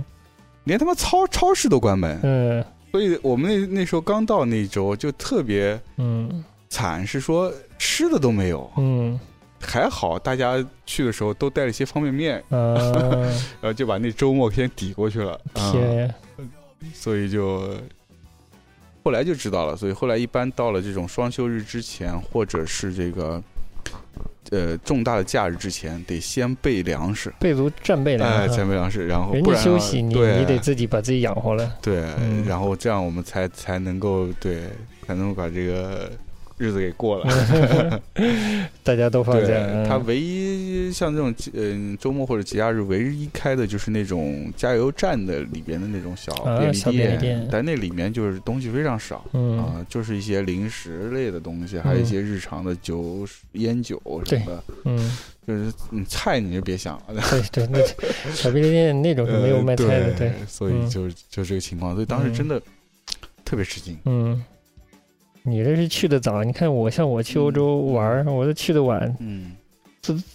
[0.65, 6.43] 连他妈超超市都关门，嗯所以我们那那时候刚到那周就特别嗯。
[6.69, 9.19] 惨，是说吃的都没有，嗯。
[9.59, 12.73] 还好大家去的时候都带了一些方便面，啊，
[13.59, 15.97] 然后就把那周末先抵过去了，啊天。
[15.97, 16.15] 呀，
[16.93, 17.75] 所以就
[19.03, 23.43] 后来就知道了，所以后来一般到了这种双休日之前，或者是这个
[24.51, 30.39] 呃重大的假日之前，得先备粮食，备足战备哎，粮哎，战备粮食，然后人不然家休息，你对。
[30.39, 31.73] 你得自己把自己养活了。
[31.81, 32.45] 对，嗯。
[32.45, 34.63] 然后这样我们才才能够对，
[35.07, 36.11] 才能够把这个
[36.62, 38.01] 日子给过了。
[38.84, 46.72] 大家都放假对，，嗯它唯一像这种嗯周末或者节假日，唯一开的就是那种加油站的里边的那种小啊便
[47.16, 49.26] 利店但那里面就是东西非常少。
[49.34, 54.64] 嗯啊，就是一些零食类的东西，还有一些日常的酒、烟酒什么的。
[54.86, 62.62] 嗯，就是嗯，菜你就别想了，对对，那小便利店那种是没有卖菜的，呃对，所以嗯就就这个情况，所以当时嗯真的
[63.45, 63.97] 特别吃惊。
[64.05, 64.43] 嗯。
[65.43, 69.51] 你这是去的早，你看我像我去欧洲玩儿，我都去的晚，嗯，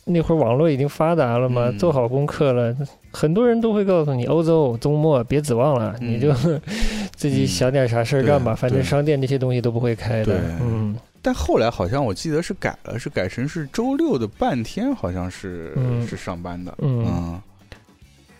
[0.04, 2.74] 那会儿网络已经发达了嘛，嗯做好功课了，
[3.12, 6.32] 很多人都会告诉你，欧洲周末别指望了，嗯你就
[7.16, 10.38] 自己想点啥事儿干吧，对反正商店这些东西都不会开的。
[10.60, 16.72] 嗯但后来好像我记得是改了，是改成是周六的半天，好像是、嗯是上班的。
[16.78, 17.42] 嗯，嗯，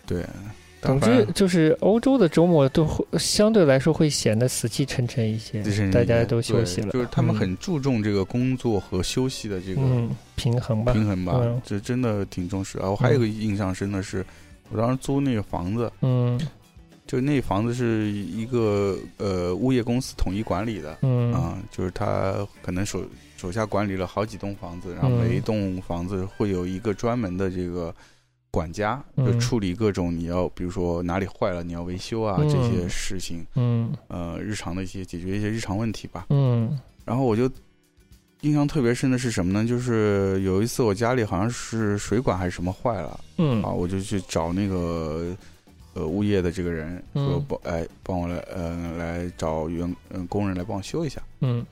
[0.05, 0.23] 对。
[0.79, 7.37] 总之就是欧洲的周末都会相对来说会显得死气沉沉一些就是，大家都休息了，就是他们嗯。
[7.37, 11.59] 很注重这个工作和休息的这个嗯平衡吧，平衡吧，嗯。
[11.65, 12.77] 这真的挺重视。
[12.77, 12.89] 啊。
[12.89, 14.23] 我还有一个印象深的是，
[14.69, 16.39] 我当时租那个房子，嗯。
[17.07, 21.33] 就那房子是一个呃物业公司统一管理的嗯。
[21.33, 23.03] 啊、就是他可能手
[23.35, 25.23] 手下管理了好几栋房子，然后嗯。
[25.23, 27.93] 每一栋房子会有一个专门的这个。
[28.57, 32.49] 管家就嗯处理各种你要，比如说哪里坏了你要维修啊、嗯。
[32.49, 33.93] 这些事情，嗯。
[34.07, 36.25] 呃，日常的一些解决一些日常问题吧。
[36.31, 36.79] 嗯。
[37.05, 37.47] 然后我就
[38.41, 39.67] 印象特别深的是什么呢？
[39.67, 43.61] 就是有一次我家里好像是水管还是什么坏了嗯。
[43.61, 45.35] 啊，我就去找那个
[45.93, 47.25] 呃物业的这个人嗯。
[47.27, 51.21] 说帮哎帮我来呃来找员嗯、工人来帮我修一下。
[51.41, 51.63] 嗯，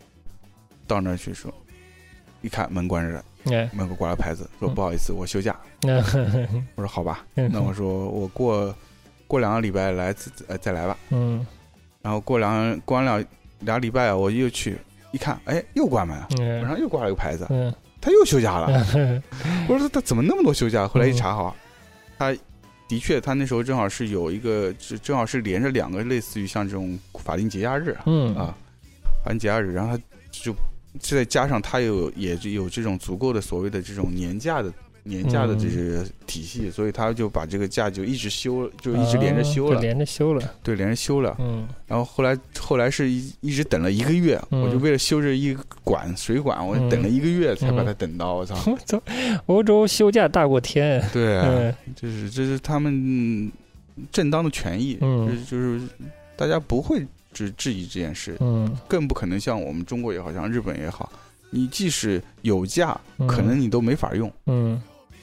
[0.85, 1.51] 到那儿去说，
[2.41, 3.25] 一看门关着
[3.73, 5.55] 门口挂了牌子说嗯不好意思我休假。
[6.75, 7.49] 我说好吧，嗯。
[7.51, 8.73] 那我说我过
[9.27, 10.97] 过两个礼拜来再呃再来吧。
[11.09, 11.45] 嗯。
[12.01, 13.25] 然后过两过完两
[13.59, 14.77] 俩礼拜啊，我又去
[15.11, 17.73] 一看，哎又关门了，门嗯上又挂了个牌子，嗯。
[18.01, 18.85] 他又休假了。
[18.95, 19.21] 嗯
[19.67, 20.87] 我说他怎么那么多休假？
[20.87, 21.55] 后来一查好，
[22.19, 22.35] 他
[22.87, 28.35] 的确他那时候正好是有一个，正正好是连着两个类似于像这种法定节假日嗯。
[28.35, 28.55] 啊，
[29.23, 30.53] 法定节假日，然后他就
[30.99, 34.71] 再加上他有也有这种足够的所谓的这种年假的
[35.03, 41.35] 年假的这些体系，所以他就把这个假就一直休，就一直连着休了，啊连着休了，对，连着休了。
[41.39, 48.55] 嗯然后后来后来是一一直等了一个月，嗯我就为了修这一管水管，我等了一个月才把它等到，我操！
[48.65, 48.99] 我操，
[49.45, 53.51] 欧洲休假大过天，对就是这是他们
[54.11, 55.87] 正当的权益，嗯就是就是
[56.35, 57.05] 大家不会
[57.35, 61.11] 质质疑这件事，嗯更不可能像我们中国也好，像日本也好，
[61.51, 64.81] 你即使有假，嗯可能你都没法用，嗯。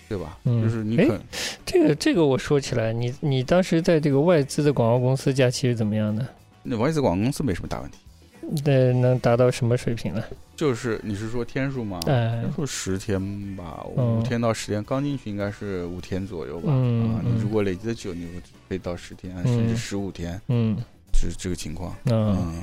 [0.08, 0.36] 对吧？
[0.44, 1.18] 嗯就是你诶可
[1.64, 6.26] 这个这个我说起来，你你当时在这个外资的广告公司假期是怎么样的？
[6.62, 7.96] 那外资广告公司没什么大问题，
[8.62, 10.22] 那能达到什么水平呢？
[10.54, 11.98] 就是你是说天数吗？
[12.08, 13.18] 哎天数十天
[13.56, 16.70] 吧，嗯五天到十天，刚进去应该是五天左右吧。
[16.70, 18.28] 啊，嗯嗯你如果累积的久，你
[18.68, 20.82] 可以到十天，嗯甚至十五天，嗯就
[21.30, 21.90] 是这个情况。
[21.90, 22.62] 啊嗯，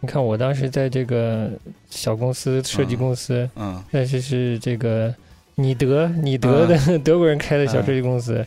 [0.00, 1.50] 你看我当时在这个
[1.88, 3.82] 小公司设计公司，嗯。
[3.90, 5.14] 但是是这个
[5.54, 8.44] 你德你德的、 德国人开的小设计公司，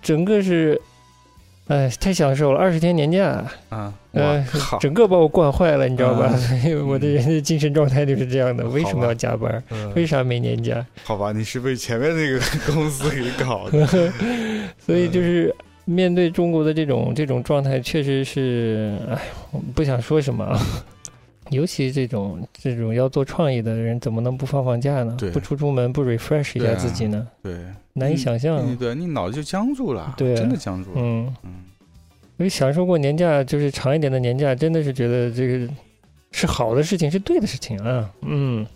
[0.00, 0.80] 整个是，
[1.66, 4.46] 哎，太享受了，二十天年假，啊，呃
[4.80, 6.30] 整个把我惯坏了，你知道吧？
[6.32, 6.38] 嗯。
[6.38, 8.64] 所 以我的人的精神状态就是这样的。
[8.68, 9.62] 为什么要加班？
[9.70, 9.92] 嗯。
[9.94, 10.86] 为啥没年假？
[11.04, 12.40] 好吧，你是被前面那个
[12.72, 13.86] 公司给搞的，
[14.78, 15.54] 所以就是
[15.88, 19.18] 面对中国的这种这种状态，确实是，哎，
[19.50, 20.60] 我不想说什么啊。
[21.50, 25.30] 尤其这种这种要做创意的人，怎么能不放放假呢对？
[25.30, 27.26] 不出出门，不 refresh 一下自己呢？
[27.42, 27.56] 对，
[27.94, 28.70] 难以想象。
[28.70, 31.50] 你对你脑子就僵住了，对啊真的僵住了，嗯，嗯
[32.36, 35.72] 所以享受过年假，就是长一点的年假，真的是觉得这个
[36.32, 38.10] 是好的事情，是对的事情啊。
[38.20, 38.66] 嗯，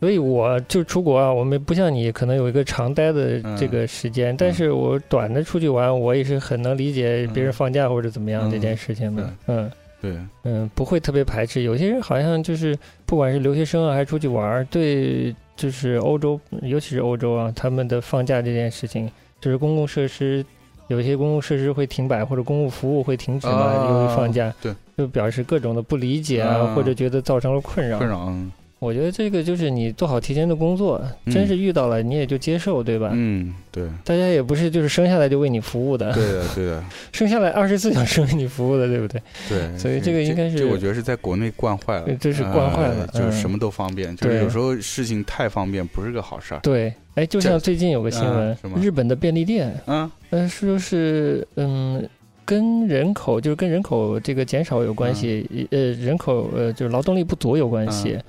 [0.00, 9.30] 所以我就出国啊，我们不像你可能有一个长待的这个时间，但是我短的出去玩，我也是很能理解别人放假或者怎么样嗯这件事情的。
[9.46, 9.70] 嗯
[10.00, 11.62] 对，嗯，不会特别排斥。
[11.62, 12.74] 有些人好像就是
[13.04, 19.10] 不管是留学生啊，还是出去玩儿，对，就是欧洲，尤其是欧洲啊，他们的放假这件事情，
[19.42, 20.42] 就是公共设施。
[20.88, 27.98] 有些公共设施会停摆，或者公共服务会停止嘛，啊由于放假，对，就表示各种的不理解啊，啊或者觉得造成了困扰。
[27.98, 33.10] 困扰，嗯我觉得这个就是你做好提前的工作，嗯真是遇到了你也就接受，对吧？
[33.12, 39.20] 嗯，对，大家也不是就是生下来就为你服务的，对的，对的， 生下来二十四小时为你服务的，对不对？
[39.50, 52.02] 对，所以这个应该是这我觉得是在国内惯坏了，这是惯坏了就是什么都方便，就是有时候事情太方便不是个好事儿，对，哎，就像最近有个新闻日本的便利店，嗯呃，说是嗯，
[52.46, 58.22] 跟人口就是跟人口这个减少有关系，呃，人口呃就是劳动力不足有关系，嗯，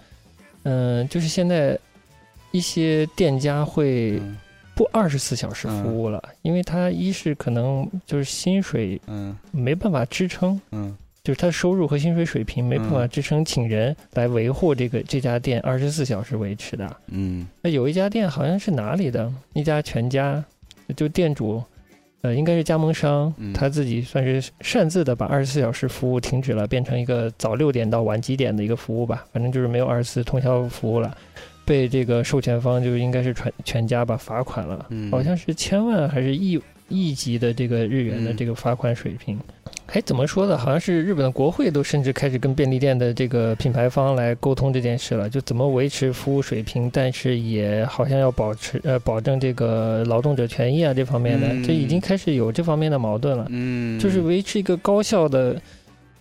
[1.07, 1.77] 就是现在
[2.51, 4.37] 一些店家会嗯
[4.75, 10.59] 不二十四小时服务了，因为他一是可能就是薪水嗯没办法支撑。
[10.71, 16.97] 嗯就是他收入和薪水水平没办法嗯支撑，请人来维护这个这家店二十四小时维持的。
[17.09, 20.43] 嗯那有一家店好像是哪里的，一家全家，
[20.95, 21.63] 就店主，
[22.21, 23.51] 呃，应该是加盟商，嗯。
[23.53, 31.15] 他自己算是擅自的把二十四小时服务停止了，变成一个早六点到晚几点的一个服务吧，反正就是没有二十四通宵服务了，
[31.65, 35.09] 被这个授权方就应该是全全家吧罚款了，嗯。
[35.09, 36.61] 好像是千万还是亿
[36.91, 39.39] 亿级的这个日元的嗯这个罚款水平。
[39.93, 40.57] 哎，怎么说呢？
[40.57, 53.45] 好像是日本的国会都甚至开始跟便利店的这个品牌方来沟通这件事了，就怎么维持服务水平，但是也好像要保持呃保证这个劳动者权益啊这方面的，嗯这已经开始有这方面的矛盾了。
[53.49, 55.61] 嗯，就是维持一个高效的，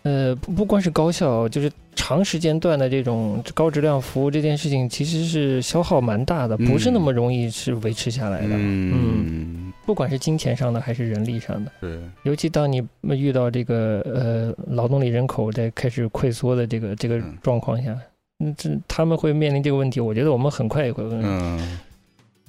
[0.03, 8.49] 呃，不不光是高效，就是长时间段的这种高质量服务这件事情，其实是消耗蛮大的，不是那么容易是维持下来的。
[8.51, 17.36] 嗯，不管是金钱上的还是人力上的，对，尤其当你遇到这个呃劳动力人口在开始溃缩的这个这个嗯。
[17.43, 17.99] 状况下，
[18.38, 19.99] 嗯，这他们会面临这个问题。
[19.99, 21.20] 我觉得我们很快也会问。
[21.24, 21.80] 嗯，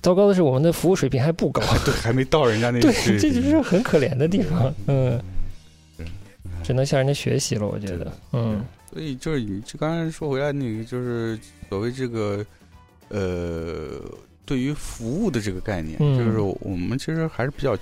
[0.03, 4.71] 糟糕的是，我们的服务水平还不高， 对，还没到人家那对，这就是很可怜的地方。
[4.85, 5.19] 嗯，
[6.61, 8.13] 只能向人家学习了，我觉得。
[8.33, 8.63] 嗯。
[8.93, 11.39] 所以就是你就刚才说回来那个，就是
[11.69, 12.45] 所谓这个
[13.09, 13.99] 呃，
[14.45, 17.77] 对于服务的这个概念，嗯就是我们其实还是比较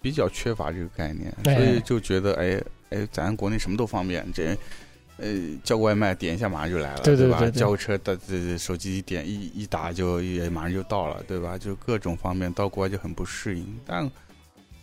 [0.00, 4.56] 比较缺乏这个概念，哎所以就觉得哎哎，咱国内什么都方便，这。
[5.18, 5.28] 呃，
[5.62, 7.02] 叫个外卖点一下马上就来了，吧？
[7.04, 11.56] 对对对对叫个车，的这手机一点一一打就也马上就到了，对吧？
[11.56, 13.78] 就各种方面，到国外就很不适应。
[13.86, 14.10] 但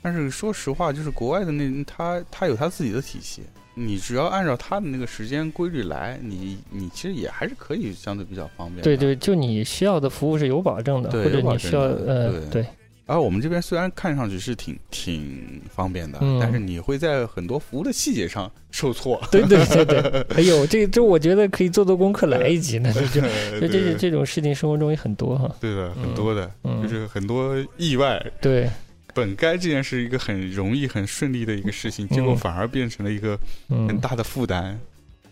[0.01, 3.41] 但是说实话，就是国外的那他他有他自己的体系，
[3.81, 8.83] 你只要按照他的那个时间规律来，你你其实也还是可以相对比较方便。
[8.83, 8.97] 对。
[8.97, 12.65] 对，就你需要的服务是有保证的，对或者你需要呃对对
[13.05, 19.19] 而我们这边虽然看上去是挺挺方便的，嗯但是你会在很多服务的细节上受挫。
[19.31, 23.21] 对对对对， 哎呦，这这我觉得可以做做功课来一集呢，就就
[23.59, 25.49] 对这这种事情生活中也很多哈。
[25.59, 28.23] 对的，嗯很多的，嗯就是很多意外。
[28.39, 28.69] 对，
[29.13, 33.37] 本该这件事一个很容易、很顺利的一个事情，结果嗯反而变成了一个
[33.69, 34.79] 很嗯大的负担。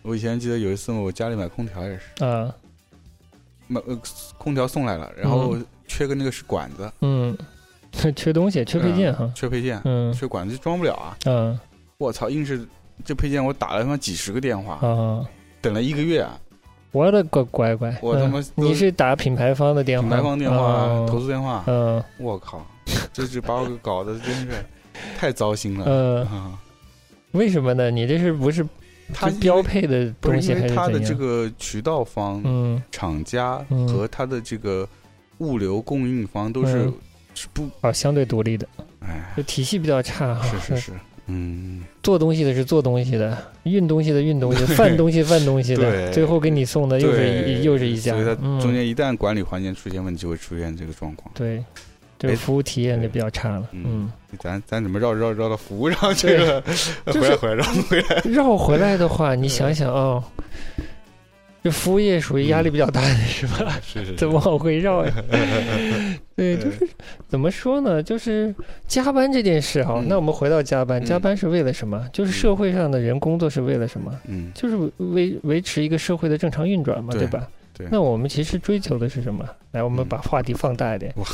[0.02, 2.54] 我以前记得有一次，我家里买空调也是，啊
[3.68, 4.00] 买呃
[4.38, 5.58] 空调送来了，然后
[5.88, 7.38] 缺个那个是管子，嗯，
[8.16, 9.30] 缺东西，缺配件哈。
[9.36, 11.18] 缺配件，嗯缺管子就装不了啊！
[11.26, 11.60] 嗯
[11.98, 12.66] 我操，硬是
[13.04, 15.26] 这配件我打了他妈几十个电话，啊！
[15.62, 16.40] 等了一个月啊！
[16.94, 20.08] 我的个乖乖，我他妈嗯你是打品牌方的电话？
[20.08, 22.66] 品牌方电话、哦投诉电话，嗯我靠，
[23.18, 24.48] 这就把我给搞得真是
[25.18, 25.86] 太糟心了。
[25.88, 26.60] 嗯，啊，
[27.32, 27.90] 为什么呢？
[27.90, 28.64] 你这是不是
[29.14, 31.00] 它标配的东西还因为他的？
[31.00, 32.82] 这个渠道方、嗯。
[32.92, 33.88] 厂家嗯。
[33.88, 34.88] 和它的这个
[35.40, 36.94] 物流供应方都是嗯。
[37.34, 38.68] 是不啊，相对独立的，
[39.00, 40.44] 哎，就体系比较差哈。
[40.48, 40.92] 是是是，
[41.28, 48.14] 嗯，做东西的是做东西的，运东西的运东西，贩东西贩东西的，最后给你送的又是一又是一家。
[48.14, 48.60] 所以，它嗯。
[48.60, 51.32] 中间一旦管理环节出现问题，就会出现这个状况。
[51.36, 51.64] 对，
[52.20, 53.68] 这个服务体验就比较差了。
[53.72, 53.84] 嗯
[54.32, 56.62] 嗯，咱咱怎么绕绕绕到服务上去了？
[57.12, 58.22] 就是回来回来绕回来。
[58.32, 60.24] 绕回来的话，你想想哦，
[61.64, 63.78] 这服务业属于压力比较大的是吧？
[63.86, 65.14] 是是怎么往回绕呀？
[66.36, 66.88] 对，就是
[67.28, 68.02] 怎么说呢？
[68.02, 68.54] 就是
[68.88, 72.08] 加班这件事哈、嗯那我们回到加班，嗯加班是为了什么？
[72.14, 74.12] 就是社会上的人工作是为了什么？
[74.28, 77.48] 嗯就是维维持一个社会的正常运转嘛，对对吧？
[77.78, 79.46] 对那我们其实追求的是什么？
[79.72, 81.26] 来，我们嗯把话题放大一点哇，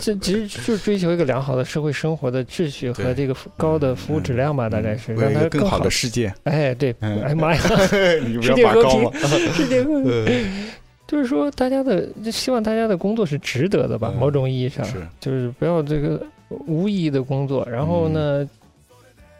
[0.00, 5.90] 这其实就是追求一个良好的社会生活的秩序和这个高的服务质量吧，嗯大概是让它好更好的。
[5.90, 6.32] 世界。
[6.44, 9.12] 哎，对，嗯哎妈呀， 世要界和平。
[9.54, 10.68] 世界和平， 嗯
[11.08, 14.10] 就是说大家的，就希望大家的工作是值得的吧？
[14.14, 18.48] 嗯某种意义上，是就是不要这个无意义的工作，然后呢。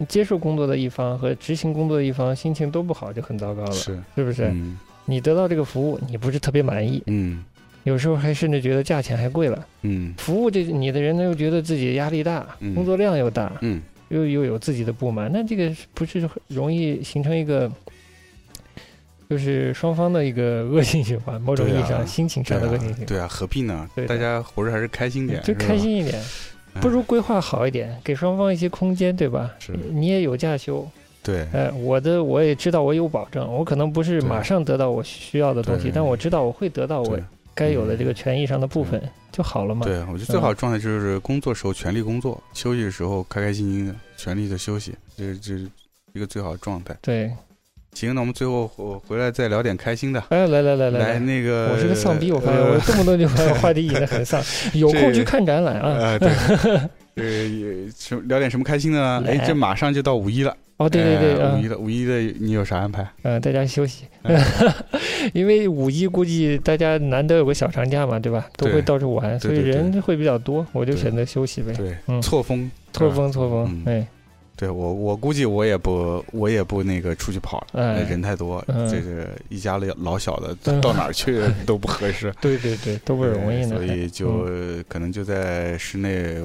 [0.09, 4.53] 接受工作的一方和执行工作的一方心情都不好，就很糟糕了，是，是不是？
[5.07, 7.45] 嗯你得到这个服务，你不是特别满意，嗯
[7.85, 9.67] 有时候还甚至觉得价钱还贵了。
[9.83, 17.69] 嗯服务这你的人呢，又觉得自己压力大，嗯工作量又大，嗯，又又有自己的不满，那这个不是容易形成一个，
[19.29, 21.41] 就是双方的一个恶性循环？
[21.41, 23.07] 某种意义上，啊心情上的恶性循环。
[23.07, 24.07] 对啊，何必呢对？
[24.07, 26.23] 大家活着还是开心点，就开心一点，
[26.81, 29.51] 不如规划好一点，给双方一些空间，对吧？
[29.59, 30.89] 是你也有假休，
[31.23, 37.18] 对，哎，我的我也知道我有保证，我可能不是马上得到我需要的东西，但我知道我会得到我
[37.55, 39.01] 该有的这个权益上的部分
[39.31, 39.87] 就好了嘛。
[39.87, 45.68] 对，我觉得最好的状态就是工作时候全力工作，休息的时候开开心心的，全力的休息，这是这是
[46.12, 46.97] 一个最好的状态。
[47.01, 47.31] 对，
[47.93, 50.20] 行，那我们最后回回来再聊点开心的。
[50.31, 54.43] 哎，来来来来来，那个我是个丧逼，我发现呃我动不动就把话题引得很丧。
[54.73, 55.99] 有空 去看展览啊！
[55.99, 56.31] 呃，对，
[57.14, 59.25] 呃，也什么聊点什么开心的呢？
[59.29, 60.57] 哎，这马上就到五一了。
[60.85, 63.07] 哦，对对对，五一的，五一的你有啥安排？
[63.22, 64.39] 嗯，大家休息嗯，
[65.33, 68.47] 因为五一估计大家难得有个小长假嘛，对吧？
[68.57, 71.72] 都会到处玩，所以人会比较多，我就选择休息呗。
[71.74, 74.07] 对，嗯错峰，错峰错峰嗯，哎
[74.55, 83.76] 对我，我估计我也不，我也不那个出去跑了，哎，人太多，嗯这个一家老老小的嗯到哪儿去 都不合适，对对对，都不容易呢。
[83.76, 84.47] 所以就
[84.89, 86.37] 可能就在室内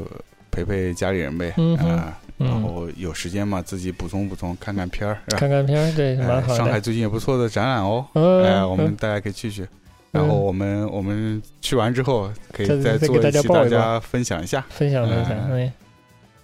[0.49, 6.53] 陪陪家里人呗，嗯啊，然嗯，后有时间嘛，自己补充补充，看看片儿，看看片儿，对，蛮好的。
[6.53, 9.67] 哎上海最近有不错的展览哦，嗯，哎，我们嗯大家可以去去。
[10.11, 14.65] 然后我们我们去完之后，可以再做一期大家分享一下。
[14.69, 15.71] 分享分享，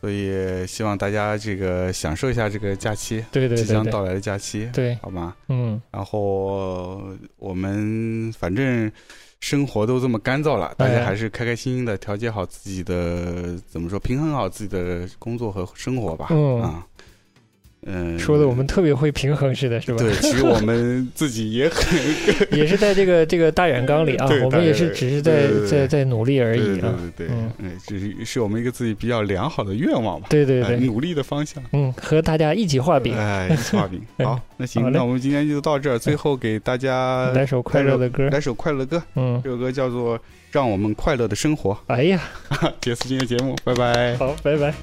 [0.02, 5.34] 所以希望大家这个享受一下这个假期，对对对对即将到来的假期，对，好吗？
[5.48, 7.02] 嗯，然后
[7.38, 8.92] 我们反正
[9.44, 16.28] 生活都这么干燥了，大家哎还是开开心心的调节好自己的，怎么说，平衡好自己的工作和生活吧。
[16.30, 16.88] 嗯啊，
[17.86, 19.98] 嗯，说的我们特别会平衡似的，是吧？
[19.98, 26.94] 对，其实我们 自己也很也是在这个这个大染缸里啊，我们也是只是在在在努力而已啊。
[27.16, 31.64] 对对，对嗯，这是是我们一个自己比较良好的愿望吧，哎对对对，努力的方向。
[31.74, 34.02] 嗯，和大家一起画饼，哎，一起画饼。
[34.26, 36.00] 好，那行，那我们今天就到这儿。
[36.00, 38.30] 最后给大家来首快乐的歌。
[38.30, 40.18] 来首快乐歌，嗯，这首歌叫做
[40.52, 41.72] 《让我们快乐的生活》。
[41.88, 42.22] 哎呀，
[42.82, 44.16] 结束今天节目，拜拜。
[44.18, 44.74] 好，拜拜。